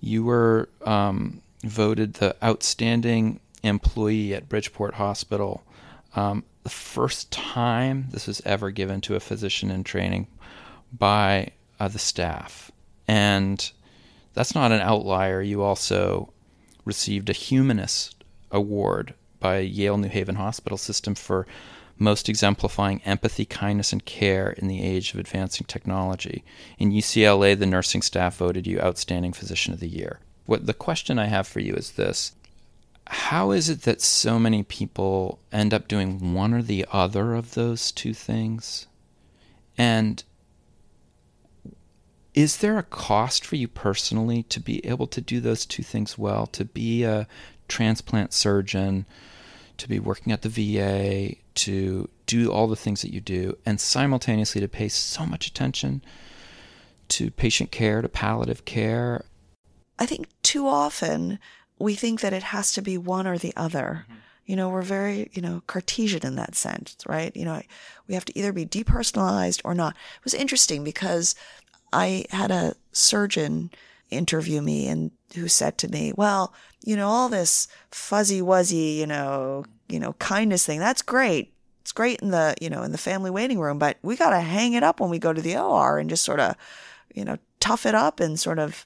you 0.00 0.24
were 0.24 0.68
um, 0.84 1.40
voted 1.64 2.14
the 2.14 2.36
outstanding 2.42 3.40
employee 3.62 4.34
at 4.34 4.48
Bridgeport 4.48 4.94
Hospital. 4.94 5.62
Um, 6.14 6.44
the 6.62 6.70
first 6.70 7.30
time 7.30 8.08
this 8.10 8.26
was 8.26 8.42
ever 8.44 8.70
given 8.70 9.00
to 9.02 9.16
a 9.16 9.20
physician 9.20 9.70
in 9.70 9.84
training 9.84 10.26
by 10.96 11.50
uh, 11.80 11.88
the 11.88 11.98
staff. 11.98 12.70
And 13.06 13.70
that's 14.34 14.54
not 14.54 14.72
an 14.72 14.80
outlier. 14.80 15.40
You 15.42 15.62
also 15.62 16.32
received 16.84 17.28
a 17.28 17.34
Humanist 17.34 18.22
Award 18.50 19.14
by 19.40 19.58
Yale 19.58 19.98
New 19.98 20.08
Haven 20.08 20.36
Hospital 20.36 20.78
System 20.78 21.14
for 21.14 21.46
most 21.98 22.28
exemplifying 22.28 23.02
empathy, 23.04 23.44
kindness, 23.44 23.92
and 23.92 24.04
care 24.04 24.50
in 24.50 24.68
the 24.68 24.82
age 24.82 25.12
of 25.12 25.20
advancing 25.20 25.66
technology. 25.66 26.44
In 26.78 26.92
UCLA, 26.92 27.58
the 27.58 27.66
nursing 27.66 28.02
staff 28.02 28.36
voted 28.36 28.66
you 28.66 28.80
Outstanding 28.80 29.32
Physician 29.32 29.72
of 29.72 29.80
the 29.80 29.88
Year. 29.88 30.20
What 30.46 30.66
the 30.66 30.74
question 30.74 31.18
I 31.18 31.26
have 31.26 31.46
for 31.46 31.60
you 31.60 31.74
is 31.74 31.92
this 31.92 32.32
How 33.06 33.50
is 33.50 33.68
it 33.68 33.82
that 33.82 34.00
so 34.00 34.38
many 34.38 34.62
people 34.62 35.40
end 35.52 35.74
up 35.74 35.88
doing 35.88 36.32
one 36.32 36.54
or 36.54 36.62
the 36.62 36.86
other 36.92 37.34
of 37.34 37.54
those 37.54 37.92
two 37.92 38.14
things? 38.14 38.86
And 39.76 40.22
is 42.34 42.58
there 42.58 42.78
a 42.78 42.84
cost 42.84 43.44
for 43.44 43.56
you 43.56 43.66
personally 43.66 44.44
to 44.44 44.60
be 44.60 44.84
able 44.86 45.08
to 45.08 45.20
do 45.20 45.40
those 45.40 45.66
two 45.66 45.82
things 45.82 46.16
well, 46.16 46.46
to 46.46 46.64
be 46.64 47.02
a 47.02 47.26
transplant 47.66 48.32
surgeon, 48.32 49.06
to 49.76 49.88
be 49.88 49.98
working 49.98 50.32
at 50.32 50.42
the 50.42 50.48
VA, 50.48 51.34
to 51.58 52.08
do 52.26 52.50
all 52.50 52.66
the 52.66 52.76
things 52.76 53.02
that 53.02 53.12
you 53.12 53.20
do, 53.20 53.56
and 53.64 53.80
simultaneously 53.80 54.60
to 54.60 54.68
pay 54.68 54.88
so 54.88 55.24
much 55.26 55.46
attention 55.46 56.02
to 57.08 57.30
patient 57.30 57.70
care, 57.70 58.02
to 58.02 58.08
palliative 58.08 58.64
care? 58.64 59.24
I 59.98 60.06
think 60.06 60.28
too 60.42 60.66
often 60.66 61.38
we 61.78 61.94
think 61.94 62.20
that 62.20 62.32
it 62.32 62.42
has 62.42 62.72
to 62.72 62.82
be 62.82 62.98
one 62.98 63.26
or 63.26 63.38
the 63.38 63.52
other. 63.56 64.04
Mm-hmm. 64.04 64.18
You 64.46 64.56
know, 64.56 64.68
we're 64.68 64.82
very, 64.82 65.30
you 65.32 65.42
know, 65.42 65.62
Cartesian 65.66 66.26
in 66.26 66.36
that 66.36 66.54
sense, 66.54 66.96
right? 67.06 67.36
You 67.36 67.44
know, 67.44 67.60
we 68.06 68.14
have 68.14 68.24
to 68.26 68.38
either 68.38 68.52
be 68.52 68.64
depersonalized 68.64 69.60
or 69.64 69.74
not. 69.74 69.94
It 69.94 70.24
was 70.24 70.34
interesting 70.34 70.84
because 70.84 71.34
I 71.92 72.24
had 72.30 72.50
a 72.50 72.74
surgeon 72.92 73.70
interview 74.10 74.62
me 74.62 74.88
and 74.88 75.10
who 75.34 75.48
said 75.48 75.76
to 75.78 75.88
me, 75.88 76.12
well, 76.16 76.54
you 76.84 76.96
know, 76.96 77.08
all 77.08 77.28
this 77.28 77.68
fuzzy 77.90 78.40
wuzzy, 78.40 78.96
you 78.96 79.06
know, 79.06 79.64
you 79.88 79.98
know, 79.98 80.12
kindness 80.14 80.64
thing, 80.64 80.78
that's 80.78 81.02
great. 81.02 81.52
It's 81.82 81.92
great 81.92 82.20
in 82.20 82.30
the, 82.30 82.54
you 82.60 82.68
know, 82.68 82.82
in 82.82 82.92
the 82.92 82.98
family 82.98 83.30
waiting 83.30 83.58
room, 83.58 83.78
but 83.78 83.96
we 84.02 84.16
got 84.16 84.30
to 84.30 84.40
hang 84.40 84.74
it 84.74 84.82
up 84.82 85.00
when 85.00 85.10
we 85.10 85.18
go 85.18 85.32
to 85.32 85.40
the 85.40 85.56
OR 85.56 85.98
and 85.98 86.10
just 86.10 86.24
sort 86.24 86.40
of, 86.40 86.54
you 87.14 87.24
know, 87.24 87.38
tough 87.60 87.86
it 87.86 87.94
up 87.94 88.20
and 88.20 88.38
sort 88.38 88.58
of 88.58 88.84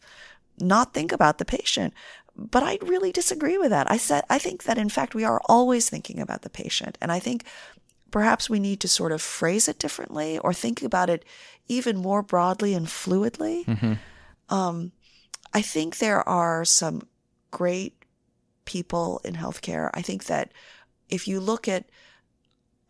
not 0.61 0.95
think 0.95 1.13
about 1.13 1.39
the 1.39 1.45
patient. 1.45 1.93
But 2.37 2.63
I 2.63 2.79
really 2.83 3.13
disagree 3.13 3.59
with 3.59 3.71
that. 3.71 3.91
I 3.91 3.97
said, 3.97 4.25
I 4.31 4.39
think 4.39 4.63
that 4.65 4.79
in 4.79 4.89
fact 4.89 5.15
we 5.15 5.25
are 5.25 5.41
always 5.47 5.89
thinking 5.91 6.21
about 6.21 6.43
the 6.43 6.51
patient. 6.51 6.97
And 7.01 7.13
I 7.13 7.19
think 7.19 7.45
perhaps 8.11 8.49
we 8.49 8.61
need 8.61 8.81
to 8.81 8.89
sort 8.89 9.13
of 9.13 9.21
phrase 9.21 9.69
it 9.69 9.79
differently 9.79 10.39
or 10.39 10.55
think 10.55 10.83
about 10.83 11.11
it 11.11 11.25
even 11.69 11.97
more 11.97 12.23
broadly 12.23 12.75
and 12.75 12.87
fluidly. 12.87 13.65
Mm-hmm. 13.65 14.55
Um, 14.55 14.93
I 15.53 15.63
think 15.63 15.99
there 15.99 16.27
are 16.29 16.65
some 16.65 17.03
great 17.53 18.05
people 18.65 19.21
in 19.25 19.35
healthcare. 19.35 19.91
I 19.95 20.03
think 20.03 20.25
that 20.25 20.51
if 21.09 21.29
you 21.29 21.39
look 21.39 21.69
at, 21.69 21.85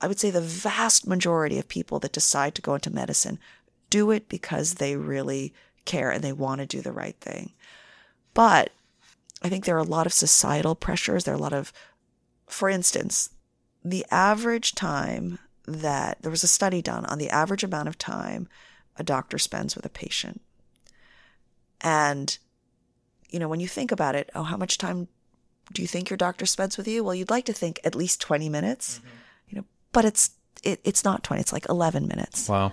I 0.01 0.07
would 0.07 0.19
say 0.19 0.31
the 0.31 0.41
vast 0.41 1.07
majority 1.07 1.59
of 1.59 1.69
people 1.69 1.99
that 1.99 2.13
decide 2.13 2.55
to 2.55 2.63
go 2.63 2.75
into 2.75 2.91
medicine 2.91 3.39
do 3.91 4.11
it 4.11 4.31
because 4.31 4.75
they 4.75 4.97
really 4.97 5.53
care 5.85 6.11
and 6.11 6.25
they 6.25 6.33
want 6.33 6.61
to 6.61 6.67
do 6.67 6.81
the 6.81 6.93
right 6.93 7.17
thing. 7.21 7.53
But 8.33 8.71
I 9.43 9.51
think 9.51 9.65
there 9.65 9.77
are 9.77 9.81
a 9.81 9.85
lot 9.85 10.07
of 10.07 10.13
societal 10.13 10.75
pressures. 10.75 11.25
There 11.25 11.35
are 11.35 11.37
a 11.37 11.41
lot 11.41 11.53
of, 11.53 11.73
for 12.47 12.71
instance, 12.71 13.31
the 13.85 14.07
average 14.11 14.75
time 14.75 15.39
that 15.67 16.23
there 16.23 16.31
was 16.31 16.45
a 16.45 16.49
study 16.49 16.81
done 16.81 17.05
on 17.07 17.19
the 17.19 17.31
average 17.31 17.65
amount 17.65 17.89
of 17.89 17.99
time 17.99 18.49
a 18.97 19.05
doctor 19.05 19.39
spends 19.39 19.75
with 19.75 19.85
a 19.85 19.91
patient. 19.91 20.41
And, 21.81 22.39
you 23.33 23.39
know, 23.39 23.49
when 23.49 23.61
you 23.61 23.69
think 23.69 23.91
about 23.91 24.15
it, 24.15 24.31
oh, 24.35 24.43
how 24.43 24.57
much 24.57 24.79
time 24.79 25.09
do 25.73 25.83
you 25.83 25.89
think 25.89 26.11
your 26.11 26.17
doctor 26.17 26.47
spends 26.47 26.77
with 26.77 26.87
you? 26.87 27.03
Well, 27.03 27.15
you'd 27.15 27.31
like 27.31 27.47
to 27.47 27.53
think 27.53 27.81
at 27.85 27.95
least 27.95 28.21
20 28.21 28.49
minutes, 28.49 28.99
mm-hmm. 28.99 29.09
you 29.49 29.57
know, 29.57 29.65
but 29.93 30.05
it's, 30.05 30.31
it, 30.63 30.81
it's 30.85 31.05
not 31.05 31.25
20, 31.25 31.41
it's 31.41 31.53
like 31.53 31.69
11 31.69 32.07
minutes. 32.07 32.49
Wow. 32.49 32.73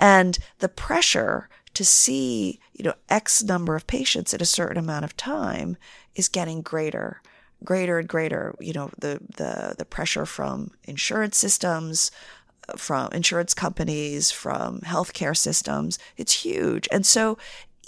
And 0.00 0.38
the 0.58 0.68
pressure 0.68 1.48
to 1.74 1.84
see, 1.84 2.58
you 2.72 2.84
know, 2.84 2.94
X 3.08 3.42
number 3.42 3.76
of 3.76 3.86
patients 3.86 4.32
at 4.32 4.42
a 4.42 4.46
certain 4.46 4.78
amount 4.78 5.04
of 5.04 5.16
time 5.16 5.76
is 6.14 6.28
getting 6.28 6.62
greater, 6.62 7.20
greater 7.62 7.98
and 7.98 8.08
greater. 8.08 8.54
You 8.58 8.72
know, 8.72 8.90
the, 8.98 9.20
the, 9.36 9.74
the 9.78 9.84
pressure 9.84 10.24
from 10.24 10.72
insurance 10.84 11.36
systems, 11.36 12.10
from 12.76 13.12
insurance 13.12 13.52
companies, 13.54 14.30
from 14.30 14.80
healthcare 14.80 15.36
systems, 15.36 15.98
it's 16.16 16.44
huge. 16.44 16.88
And 16.90 17.04
so 17.04 17.36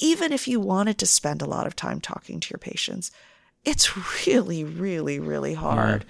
even 0.03 0.33
if 0.33 0.49
you 0.49 0.59
wanted 0.59 0.99
to 0.99 1.07
spend 1.07 1.41
a 1.41 1.47
lot 1.47 1.67
of 1.67 1.77
time 1.77 2.01
talking 2.01 2.41
to 2.41 2.51
your 2.51 2.59
patients, 2.59 3.13
it's 3.65 4.27
really, 4.27 4.65
really, 4.65 5.21
really 5.21 5.55
hard. 5.55 6.05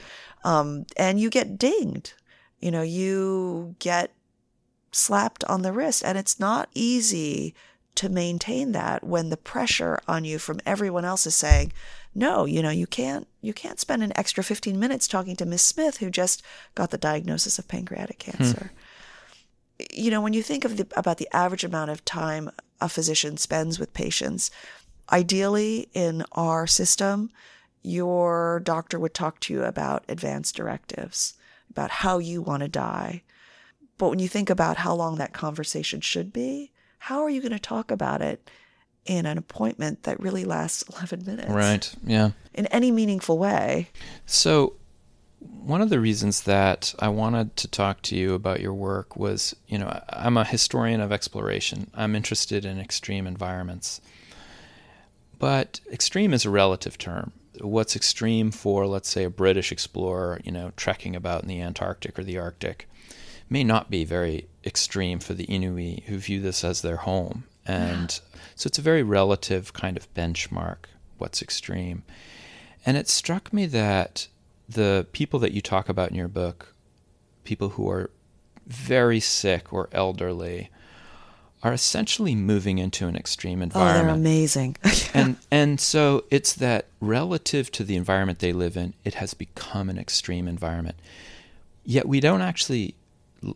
Um, 0.45 0.87
and 0.97 1.21
you 1.21 1.29
get 1.29 1.59
dinged. 1.59 2.15
You 2.59 2.71
know, 2.71 2.83
you 2.83 3.77
get 3.79 4.13
slapped 4.93 5.45
on 5.45 5.61
the 5.61 5.73
wrist, 5.73 6.03
and 6.05 6.17
it's 6.17 6.41
not 6.41 6.71
easy 6.75 7.55
to 7.97 8.09
maintain 8.09 8.73
that 8.73 9.05
when 9.05 9.29
the 9.29 9.37
pressure 9.37 10.01
on 10.09 10.25
you 10.25 10.39
from 10.39 10.61
everyone 10.65 11.05
else 11.05 11.27
is 11.27 11.35
saying, 11.35 11.73
no, 12.15 12.47
you 12.47 12.63
know, 12.63 12.71
you 12.71 12.87
can't 12.87 13.29
you 13.43 13.53
can't 13.53 13.81
spend 13.81 14.03
an 14.03 14.13
extra 14.17 14.43
15 14.43 14.79
minutes 14.79 15.07
talking 15.07 15.37
to 15.37 15.45
Miss 15.45 15.63
Smith 15.63 15.99
who 15.99 16.11
just 16.11 16.43
got 16.75 16.91
the 16.91 16.99
diagnosis 16.99 17.59
of 17.59 17.69
pancreatic 17.69 18.23
hmm. 18.23 18.31
cancer. 18.31 18.71
Hmm. 18.73 18.79
You 19.93 20.11
know, 20.11 20.21
when 20.21 20.33
you 20.33 20.43
think 20.43 20.65
of 20.65 20.77
the, 20.77 20.87
about 20.97 21.19
the 21.19 21.29
average 21.33 21.65
amount 21.65 21.91
of 21.91 22.05
time 22.05 22.51
a 22.81 22.89
physician 22.89 23.37
spends 23.37 23.79
with 23.79 23.95
patients, 23.95 24.51
ideally 25.11 25.89
in 25.93 26.25
our 26.33 26.67
system, 26.67 27.31
your 27.83 28.61
doctor 28.61 28.99
would 28.99 29.15
talk 29.15 29.41
to 29.41 29.53
you 29.53 29.65
about 29.65 30.05
advanced 30.09 30.57
directives, 30.57 31.35
about 31.71 31.91
how 31.91 32.19
you 32.19 32.43
want 32.43 32.63
to 32.63 32.69
die. 32.69 33.23
But 33.99 34.11
when 34.11 34.19
you 34.19 34.29
think 34.29 34.51
about 34.51 34.79
how 34.79 34.95
long 34.95 35.17
that 35.17 35.33
conversation 35.33 36.01
should 36.01 36.33
be, 36.33 36.73
how 36.99 37.23
are 37.23 37.31
you 37.31 37.41
going 37.41 37.53
to 37.53 37.59
talk 37.59 37.91
about 37.91 38.23
it 38.23 38.49
in 39.05 39.27
an 39.27 39.37
appointment 39.37 40.05
that 40.05 40.21
really 40.21 40.45
lasts 40.45 40.83
11 40.93 41.25
minutes? 41.25 41.51
Right. 41.51 41.95
Yeah. 42.05 42.31
In 42.55 42.67
any 42.67 42.91
meaningful 42.91 43.39
way. 43.39 43.89
So, 44.27 44.75
one 45.43 45.81
of 45.81 45.91
the 45.91 46.01
reasons 46.01 46.43
that 46.43 46.95
I 46.99 47.09
wanted 47.09 47.57
to 47.59 47.69
talk 47.69 48.03
to 48.03 48.17
you 48.17 48.35
about 48.35 48.61
your 48.61 48.75
work 48.75 49.17
was, 49.17 49.55
you 49.67 49.79
know, 49.79 50.03
I'm 50.09 50.37
a 50.37 50.45
historian 50.45 51.01
of 51.01 51.13
exploration. 51.13 51.91
I'm 51.95 52.17
interested 52.17 52.65
in 52.65 52.81
extreme 52.81 53.27
environments. 53.27 54.01
But 55.39 55.81
extreme 55.91 56.33
is 56.33 56.45
a 56.45 56.51
relative 56.51 56.99
term. 56.99 57.33
What's 57.61 57.97
extreme 57.97 58.51
for, 58.51 58.87
let's 58.87 59.09
say, 59.09 59.25
a 59.25 59.31
British 59.31 59.73
explorer, 59.73 60.41
you 60.45 60.53
know, 60.53 60.73
trekking 60.77 61.15
about 61.15 61.43
in 61.43 61.49
the 61.49 61.61
Antarctic 61.61 62.19
or 62.19 62.25
the 62.25 62.39
Arctic, 62.39 62.89
may 63.51 63.63
not 63.63 63.91
be 63.91 64.05
very 64.05 64.49
extreme 64.65 65.19
for 65.19 65.35
the 65.35 65.45
Inuit 65.45 66.05
who 66.05 66.17
view 66.19 66.41
this 66.41 66.65
as 66.65 66.83
their 66.83 66.97
home. 66.97 67.45
And 67.67 68.11
yeah. 68.11 68.39
so 68.55 68.69
it's 68.69 68.79
a 68.79 68.83
very 68.83 69.03
relative 69.03 69.73
kind 69.73 69.97
of 69.97 70.13
benchmark, 70.15 70.87
what's 71.19 71.43
extreme. 71.43 72.03
And 72.85 72.97
it 72.97 73.09
struck 73.09 73.53
me 73.53 73.67
that 73.67 74.29
the 74.73 75.07
people 75.13 75.39
that 75.41 75.53
you 75.53 75.61
talk 75.61 75.89
about 75.89 76.11
in 76.11 76.17
your 76.17 76.29
book, 76.29 76.75
people 77.45 77.71
who 77.71 77.89
are 77.91 78.11
very 78.67 79.21
sick 79.21 79.73
or 79.73 79.89
elderly, 79.93 80.71
are 81.63 81.73
essentially 81.73 82.35
moving 82.35 82.79
into 82.79 83.07
an 83.07 83.15
extreme 83.15 83.63
environment. 83.63 84.01
Oh, 84.01 84.03
they're 84.03 84.15
amazing. 84.15 84.77
and 85.15 85.37
and 85.51 85.81
so 85.81 86.25
it's 86.31 86.55
that 86.55 86.87
relative 87.01 87.71
to 87.73 87.85
the 87.85 87.97
environment 87.97 88.41
they 88.41 88.53
live 88.53 88.77
in, 88.77 88.95
it 89.05 89.15
has 89.15 89.35
become 89.35 89.89
an 89.89 89.99
extreme 89.99 90.49
environment. 90.49 90.97
Yet 91.85 92.09
we 92.09 92.21
don't 92.21 92.43
actually 92.43 92.95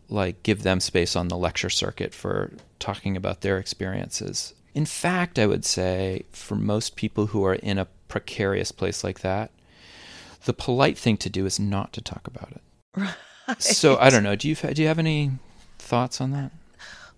like 0.09 0.43
give 0.43 0.63
them 0.63 0.79
space 0.79 1.15
on 1.15 1.27
the 1.27 1.37
lecture 1.37 1.69
circuit 1.69 2.13
for 2.13 2.51
talking 2.79 3.15
about 3.17 3.41
their 3.41 3.57
experiences. 3.57 4.53
In 4.73 4.85
fact, 4.85 5.39
I 5.39 5.47
would 5.47 5.65
say 5.65 6.23
for 6.31 6.55
most 6.55 6.95
people 6.95 7.27
who 7.27 7.43
are 7.45 7.55
in 7.55 7.77
a 7.77 7.87
precarious 8.07 8.71
place 8.71 9.03
like 9.03 9.21
that, 9.21 9.51
the 10.47 10.53
polite 10.53 10.97
thing 10.97 11.17
to 11.17 11.29
do 11.29 11.45
is 11.45 11.59
not 11.59 11.91
to 11.93 12.01
talk 12.01 12.25
about 12.25 12.51
it. 12.51 12.61
Right. 12.95 13.15
So 13.59 13.97
I 13.97 14.09
don't 14.09 14.23
know. 14.23 14.35
Do 14.35 14.49
you 14.49 14.55
do 14.55 14.81
you 14.81 14.89
have 14.89 14.99
any 14.99 15.31
thoughts 15.79 16.19
on 16.19 16.31
that? 16.31 16.51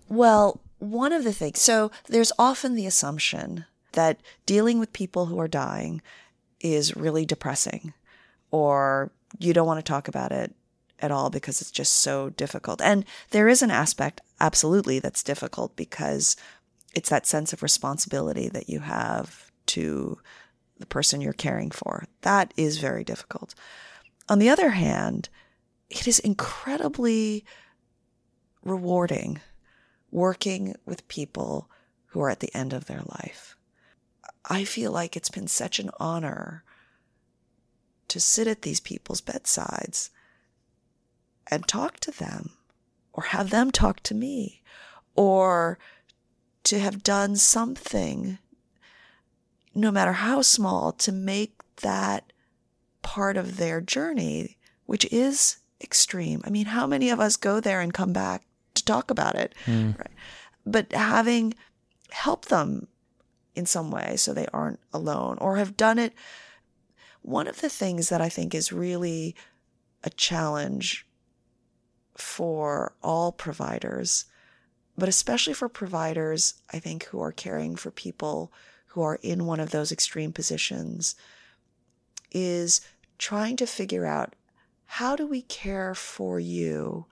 Well, 0.08 0.60
one 0.78 1.12
of 1.12 1.24
the 1.24 1.32
things. 1.32 1.60
So 1.60 1.90
there's 2.06 2.30
often 2.38 2.76
the 2.76 2.86
assumption 2.86 3.64
that 3.94 4.20
dealing 4.46 4.78
with 4.78 4.92
people 4.92 5.26
who 5.26 5.40
are 5.40 5.48
dying 5.48 6.02
is 6.60 6.94
really 6.94 7.26
depressing, 7.26 7.94
or 8.52 9.10
you 9.40 9.52
don't 9.52 9.66
want 9.66 9.84
to 9.84 9.92
talk 9.92 10.06
about 10.06 10.30
it 10.30 10.54
at 11.00 11.10
all 11.10 11.30
because 11.30 11.60
it's 11.60 11.72
just 11.72 11.94
so 11.94 12.30
difficult. 12.30 12.80
And 12.80 13.04
there 13.30 13.48
is 13.48 13.60
an 13.60 13.72
aspect, 13.72 14.20
absolutely, 14.38 15.00
that's 15.00 15.24
difficult 15.24 15.74
because 15.74 16.36
it's 16.94 17.10
that 17.10 17.26
sense 17.26 17.52
of 17.52 17.60
responsibility 17.60 18.48
that 18.48 18.68
you 18.68 18.78
have 18.80 19.50
to 19.66 20.18
the 20.80 20.86
person 20.86 21.20
you're 21.20 21.32
caring 21.32 21.70
for. 21.70 22.04
That 22.22 22.52
is 22.56 22.78
very 22.78 23.04
difficult. 23.04 23.54
On 24.28 24.38
the 24.38 24.48
other 24.48 24.70
hand, 24.70 25.28
it 25.88 26.08
is 26.08 26.18
incredibly 26.18 27.44
rewarding 28.62 29.40
working 30.10 30.74
with 30.84 31.06
people 31.08 31.70
who 32.06 32.20
are 32.20 32.30
at 32.30 32.40
the 32.40 32.54
end 32.54 32.72
of 32.72 32.86
their 32.86 33.02
life. 33.06 33.56
I 34.48 34.64
feel 34.64 34.90
like 34.90 35.16
it's 35.16 35.30
been 35.30 35.46
such 35.46 35.78
an 35.78 35.90
honor 36.00 36.64
to 38.08 38.18
sit 38.18 38.48
at 38.48 38.62
these 38.62 38.80
people's 38.80 39.20
bedsides 39.20 40.10
and 41.46 41.66
talk 41.66 42.00
to 42.00 42.10
them 42.10 42.50
or 43.12 43.24
have 43.24 43.50
them 43.50 43.70
talk 43.70 44.00
to 44.04 44.14
me 44.14 44.62
or 45.14 45.78
to 46.64 46.78
have 46.78 47.02
done 47.02 47.36
something, 47.36 48.38
no 49.74 49.90
matter 49.90 50.14
how 50.14 50.42
small, 50.42 50.92
to 50.92 51.12
make 51.12 51.54
that 51.82 52.32
part 53.02 53.36
of 53.36 53.56
their 53.56 53.80
journey, 53.80 54.58
which 54.86 55.04
is 55.12 55.58
extreme. 55.80 56.42
I 56.44 56.50
mean, 56.50 56.66
how 56.66 56.86
many 56.86 57.10
of 57.10 57.20
us 57.20 57.36
go 57.36 57.60
there 57.60 57.80
and 57.80 57.94
come 57.94 58.12
back 58.12 58.44
to 58.74 58.84
talk 58.84 59.10
about 59.10 59.36
it? 59.36 59.54
Mm. 59.66 59.98
Right? 59.98 60.10
But 60.66 60.92
having 60.92 61.54
helped 62.10 62.48
them 62.48 62.88
in 63.54 63.66
some 63.66 63.90
way 63.90 64.16
so 64.16 64.32
they 64.32 64.46
aren't 64.52 64.80
alone 64.92 65.38
or 65.40 65.56
have 65.56 65.76
done 65.76 65.98
it. 65.98 66.14
One 67.22 67.46
of 67.46 67.60
the 67.60 67.68
things 67.68 68.08
that 68.08 68.20
I 68.20 68.28
think 68.28 68.54
is 68.54 68.72
really 68.72 69.34
a 70.02 70.10
challenge 70.10 71.06
for 72.16 72.94
all 73.02 73.32
providers, 73.32 74.24
but 74.96 75.08
especially 75.08 75.54
for 75.54 75.68
providers, 75.68 76.54
I 76.72 76.78
think, 76.78 77.04
who 77.04 77.20
are 77.20 77.32
caring 77.32 77.76
for 77.76 77.90
people 77.90 78.52
who 78.90 79.02
are 79.02 79.18
in 79.22 79.46
one 79.46 79.60
of 79.60 79.70
those 79.70 79.92
extreme 79.92 80.32
positions, 80.32 81.14
is 82.32 82.80
trying 83.18 83.56
to 83.56 83.66
figure 83.66 84.06
out 84.06 84.34
how 84.84 85.14
do 85.14 85.26
we 85.26 85.42
care 85.42 85.94
for 85.94 86.40
you 86.40 87.06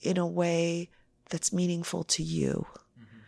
in 0.00 0.16
a 0.16 0.26
way 0.26 0.88
that's 1.28 1.52
meaningful 1.52 2.04
to 2.04 2.22
you? 2.22 2.66
Mm-hmm. 2.98 3.18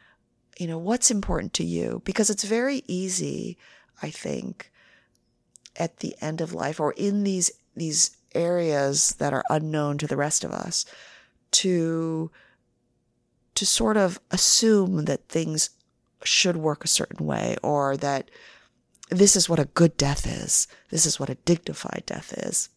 You 0.59 0.67
know, 0.69 0.79
what's 0.79 1.11
important 1.11 1.53
to 1.55 1.65
you? 1.65 2.01
Because 2.05 2.31
it's 2.31 2.45
very 2.45 2.83
easy, 2.87 3.59
I 4.01 4.11
think, 4.11 4.71
at 5.77 5.99
the 5.99 6.15
end 6.21 6.41
of 6.41 6.55
life 6.55 6.81
or 6.81 6.93
in 6.93 7.25
these 7.25 7.51
these 7.77 8.17
areas 8.35 9.17
that 9.19 9.33
are 9.33 9.45
unknown 9.51 9.99
to 9.99 10.07
the 10.07 10.17
rest 10.17 10.45
of 10.45 10.53
us 10.53 10.87
to 11.51 12.31
to 13.55 13.67
sort 13.67 13.97
of 13.97 14.21
assume 14.31 15.05
that 15.05 15.29
things 15.29 15.71
should 16.23 16.57
work 16.57 16.85
a 16.85 16.89
certain 16.89 17.27
way 17.27 17.57
or 17.63 17.97
that 17.97 18.31
this 19.11 19.37
is 19.37 19.49
what 19.49 19.59
a 19.59 19.67
good 19.67 19.97
death 19.97 20.27
is. 20.27 20.67
This 20.91 21.07
is 21.07 21.21
what 21.21 21.31
a 21.31 21.37
dignified 21.37 22.05
death 22.07 22.33
is. 22.33 22.69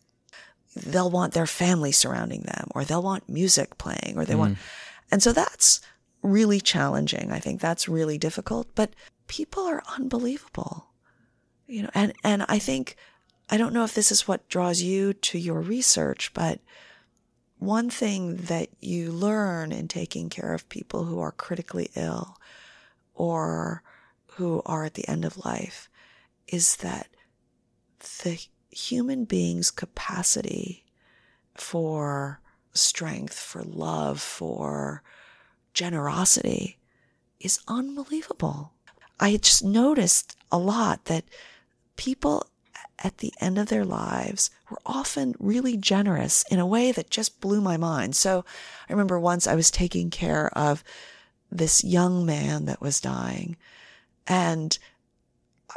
They'll 0.76 1.10
want 1.10 1.34
their 1.34 1.48
family 1.48 1.92
surrounding 1.92 2.42
them 2.42 2.68
or 2.76 2.84
they'll 2.84 3.02
want 3.02 3.30
music 3.30 3.78
playing 3.78 4.14
or 4.16 4.26
they 4.26 4.34
mm. 4.34 4.40
want, 4.40 4.58
and 5.12 5.24
so 5.24 5.32
that's 5.32 5.82
really 6.22 6.60
challenging. 6.60 7.32
I 7.32 7.40
think 7.40 7.62
that's 7.62 7.88
really 7.88 8.18
difficult, 8.18 8.68
but 8.76 8.94
people 9.28 9.64
are 9.64 9.84
unbelievable, 9.98 10.88
you 11.66 11.84
know, 11.84 11.90
and, 11.94 12.14
and 12.24 12.46
I 12.48 12.60
think 12.60 12.96
I 13.50 13.58
don't 13.58 13.74
know 13.74 13.84
if 13.84 13.94
this 13.94 14.12
is 14.12 14.28
what 14.28 14.50
draws 14.50 14.82
you 14.82 15.14
to 15.14 15.40
your 15.40 15.62
research, 15.62 16.34
but 16.34 16.60
one 17.60 17.90
thing 17.90 18.36
that 18.36 18.70
you 18.82 19.12
learn 19.12 19.72
in 19.72 19.88
taking 19.88 20.30
care 20.30 20.54
of 20.54 20.70
people 20.70 21.06
who 21.06 21.20
are 21.20 21.32
critically 21.32 21.90
ill 21.96 22.37
or 23.18 23.84
who 24.36 24.62
are 24.66 24.86
at 24.86 24.94
the 24.94 25.08
end 25.08 25.26
of 25.26 25.44
life 25.44 25.90
is 26.48 26.78
that 26.78 27.08
the 28.24 28.40
human 28.70 29.26
being's 29.26 29.72
capacity 29.72 30.86
for 31.56 32.40
strength, 32.74 33.38
for 33.38 33.64
love, 33.64 34.22
for 34.22 35.02
generosity 35.74 36.78
is 37.40 37.60
unbelievable. 37.68 38.74
I 39.20 39.36
just 39.38 39.64
noticed 39.64 40.38
a 40.52 40.60
lot 40.60 41.06
that 41.06 41.26
people 41.96 42.48
at 43.00 43.18
the 43.18 43.34
end 43.40 43.58
of 43.58 43.68
their 43.68 43.86
lives 43.86 44.50
were 44.70 44.80
often 44.86 45.36
really 45.40 45.78
generous 45.78 46.44
in 46.50 46.60
a 46.60 46.66
way 46.66 46.92
that 46.92 47.10
just 47.10 47.42
blew 47.42 47.62
my 47.62 47.78
mind. 47.78 48.16
So 48.16 48.46
I 48.88 48.94
remember 48.94 49.20
once 49.20 49.48
I 49.48 49.56
was 49.56 49.72
taking 49.72 50.10
care 50.10 50.56
of 50.58 50.84
this 51.52 51.84
young 51.84 52.26
man 52.26 52.66
that 52.66 52.82
was 52.82 53.00
dying 53.00 53.56
and 54.28 54.78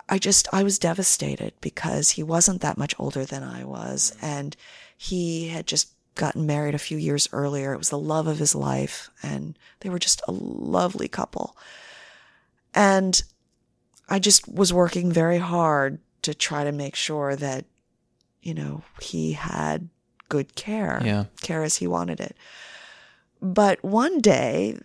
I 0.08 0.18
just, 0.18 0.48
I 0.52 0.62
was 0.62 0.78
devastated 0.78 1.52
because 1.60 2.10
he 2.10 2.22
wasn't 2.22 2.60
that 2.62 2.78
much 2.78 2.94
older 2.98 3.24
than 3.24 3.42
I 3.42 3.64
was. 3.64 4.16
And 4.22 4.56
he 4.96 5.48
had 5.48 5.66
just 5.66 5.92
gotten 6.14 6.46
married 6.46 6.74
a 6.74 6.78
few 6.78 6.96
years 6.96 7.28
earlier. 7.32 7.72
It 7.72 7.78
was 7.78 7.90
the 7.90 7.98
love 7.98 8.26
of 8.26 8.38
his 8.38 8.54
life. 8.54 9.10
And 9.22 9.58
they 9.80 9.88
were 9.88 9.98
just 9.98 10.22
a 10.26 10.32
lovely 10.32 11.08
couple. 11.08 11.56
And 12.74 13.20
I 14.08 14.18
just 14.20 14.48
was 14.48 14.72
working 14.72 15.12
very 15.12 15.38
hard 15.38 15.98
to 16.22 16.34
try 16.34 16.64
to 16.64 16.72
make 16.72 16.94
sure 16.96 17.36
that, 17.36 17.64
you 18.42 18.54
know, 18.54 18.82
he 19.00 19.32
had 19.32 19.88
good 20.28 20.54
care, 20.54 21.00
Yeah. 21.04 21.24
care 21.42 21.62
as 21.62 21.76
he 21.76 21.86
wanted 21.86 22.20
it. 22.20 22.36
But 23.42 23.82
one 23.84 24.20
day, 24.20 24.78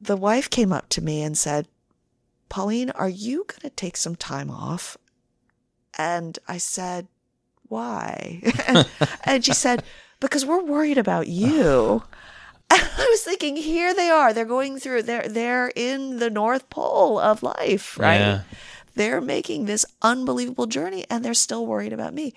the 0.00 0.16
wife 0.16 0.50
came 0.50 0.72
up 0.72 0.88
to 0.90 1.02
me 1.02 1.22
and 1.22 1.36
said, 1.36 1.68
Pauline, 2.48 2.90
are 2.90 3.08
you 3.08 3.44
going 3.46 3.60
to 3.60 3.70
take 3.70 3.96
some 3.96 4.16
time 4.16 4.50
off? 4.50 4.96
And 5.96 6.38
I 6.46 6.58
said, 6.58 7.08
why? 7.68 8.42
and, 8.66 8.88
and 9.24 9.44
she 9.44 9.52
said, 9.52 9.82
because 10.20 10.46
we're 10.46 10.62
worried 10.62 10.98
about 10.98 11.28
you. 11.28 12.02
And 12.70 12.82
I 12.82 13.08
was 13.08 13.22
thinking, 13.22 13.56
here 13.56 13.94
they 13.94 14.10
are. 14.10 14.34
They're 14.34 14.44
going 14.44 14.78
through, 14.78 15.04
they're, 15.04 15.26
they're 15.26 15.72
in 15.74 16.18
the 16.18 16.28
North 16.28 16.68
Pole 16.68 17.18
of 17.18 17.42
life, 17.42 17.98
right? 17.98 18.18
Yeah. 18.18 18.42
They're 18.94 19.22
making 19.22 19.64
this 19.64 19.86
unbelievable 20.02 20.66
journey 20.66 21.06
and 21.08 21.24
they're 21.24 21.32
still 21.32 21.64
worried 21.64 21.94
about 21.94 22.12
me. 22.12 22.34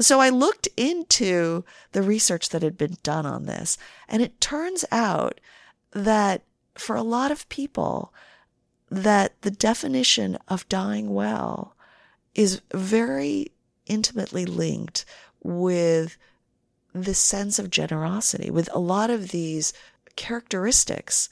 So 0.00 0.20
I 0.20 0.28
looked 0.28 0.68
into 0.76 1.64
the 1.90 2.02
research 2.02 2.50
that 2.50 2.62
had 2.62 2.78
been 2.78 2.96
done 3.02 3.26
on 3.26 3.46
this, 3.46 3.76
and 4.08 4.22
it 4.22 4.40
turns 4.40 4.84
out 4.92 5.40
that 5.92 6.42
for 6.76 6.96
a 6.96 7.02
lot 7.02 7.30
of 7.30 7.48
people, 7.48 8.12
that 8.90 9.40
the 9.42 9.50
definition 9.50 10.38
of 10.48 10.68
dying 10.68 11.12
well 11.12 11.74
is 12.34 12.60
very 12.72 13.50
intimately 13.86 14.44
linked 14.44 15.04
with 15.42 16.16
the 16.92 17.14
sense 17.14 17.58
of 17.58 17.70
generosity, 17.70 18.50
with 18.50 18.68
a 18.72 18.78
lot 18.78 19.10
of 19.10 19.30
these 19.30 19.72
characteristics 20.16 21.28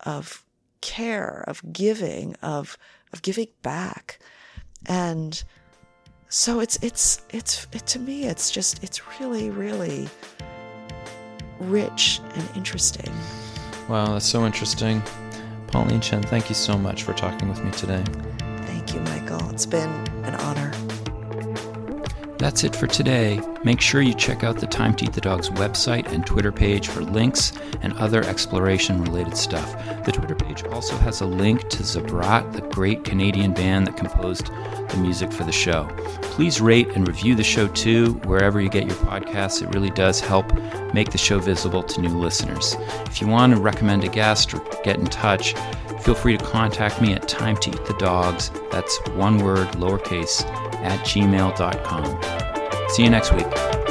of 0.00 0.44
care, 0.80 1.44
of 1.46 1.62
giving, 1.72 2.34
of 2.42 2.76
of 3.12 3.22
giving 3.22 3.48
back. 3.62 4.18
And 4.86 5.42
so 6.28 6.60
it's 6.60 6.78
it's 6.82 7.22
it's 7.30 7.66
it, 7.72 7.86
to 7.86 7.98
me 7.98 8.24
it's 8.24 8.50
just 8.50 8.82
it's 8.82 9.00
really 9.20 9.50
really 9.50 10.08
rich 11.58 12.20
and 12.34 12.48
interesting. 12.54 13.12
Wow, 13.88 14.14
that's 14.14 14.26
so 14.26 14.44
interesting. 14.44 15.02
Pauline 15.68 16.00
Chen, 16.00 16.22
thank 16.22 16.48
you 16.48 16.54
so 16.54 16.76
much 16.76 17.04
for 17.04 17.12
talking 17.12 17.48
with 17.48 17.62
me 17.62 17.70
today. 17.70 18.02
Thank 18.66 18.92
you, 18.94 19.00
Michael. 19.00 19.48
It's 19.50 19.66
been 19.66 19.90
an 20.24 20.34
honor. 20.36 20.72
That's 22.38 22.64
it 22.64 22.76
for 22.76 22.86
today. 22.86 23.40
Make 23.64 23.80
sure 23.80 24.02
you 24.02 24.12
check 24.12 24.44
out 24.44 24.58
the 24.58 24.66
Time 24.66 24.94
to 24.96 25.04
Eat 25.04 25.12
the 25.12 25.20
Dog's 25.20 25.48
website 25.50 26.06
and 26.12 26.26
Twitter 26.26 26.52
page 26.52 26.88
for 26.88 27.00
links 27.00 27.52
and 27.80 27.92
other 27.94 28.22
exploration 28.24 29.02
related 29.02 29.36
stuff. 29.36 29.74
The 30.04 30.12
Twitter 30.12 30.34
page 30.34 30.64
also 30.64 30.96
has 30.98 31.20
a 31.20 31.26
link 31.26 31.68
to 31.70 31.82
Zabrat, 31.82 32.52
the 32.52 32.60
great 32.62 33.04
Canadian 33.04 33.54
band 33.54 33.86
that 33.86 33.96
composed 33.96 34.50
the 34.96 35.02
music 35.02 35.32
for 35.32 35.44
the 35.44 35.52
show. 35.52 35.88
Please 36.22 36.60
rate 36.60 36.88
and 36.88 37.06
review 37.06 37.34
the 37.34 37.44
show 37.44 37.68
too, 37.68 38.14
wherever 38.24 38.60
you 38.60 38.68
get 38.68 38.86
your 38.86 38.96
podcasts. 38.96 39.62
It 39.62 39.72
really 39.74 39.90
does 39.90 40.20
help 40.20 40.52
make 40.92 41.10
the 41.10 41.18
show 41.18 41.38
visible 41.38 41.82
to 41.82 42.00
new 42.00 42.18
listeners. 42.18 42.76
If 43.06 43.20
you 43.20 43.28
want 43.28 43.54
to 43.54 43.60
recommend 43.60 44.04
a 44.04 44.08
guest 44.08 44.54
or 44.54 44.60
get 44.82 44.98
in 44.98 45.06
touch, 45.06 45.54
feel 46.00 46.14
free 46.14 46.36
to 46.36 46.44
contact 46.44 47.00
me 47.00 47.12
at 47.12 47.28
time 47.28 47.56
to 47.58 47.70
eat 47.70 47.84
the 47.86 47.96
dogs. 47.98 48.50
That's 48.70 48.96
one 49.10 49.38
word, 49.38 49.68
lowercase, 49.72 50.44
at 50.82 51.00
gmail.com. 51.06 52.90
See 52.90 53.02
you 53.02 53.10
next 53.10 53.32
week. 53.32 53.85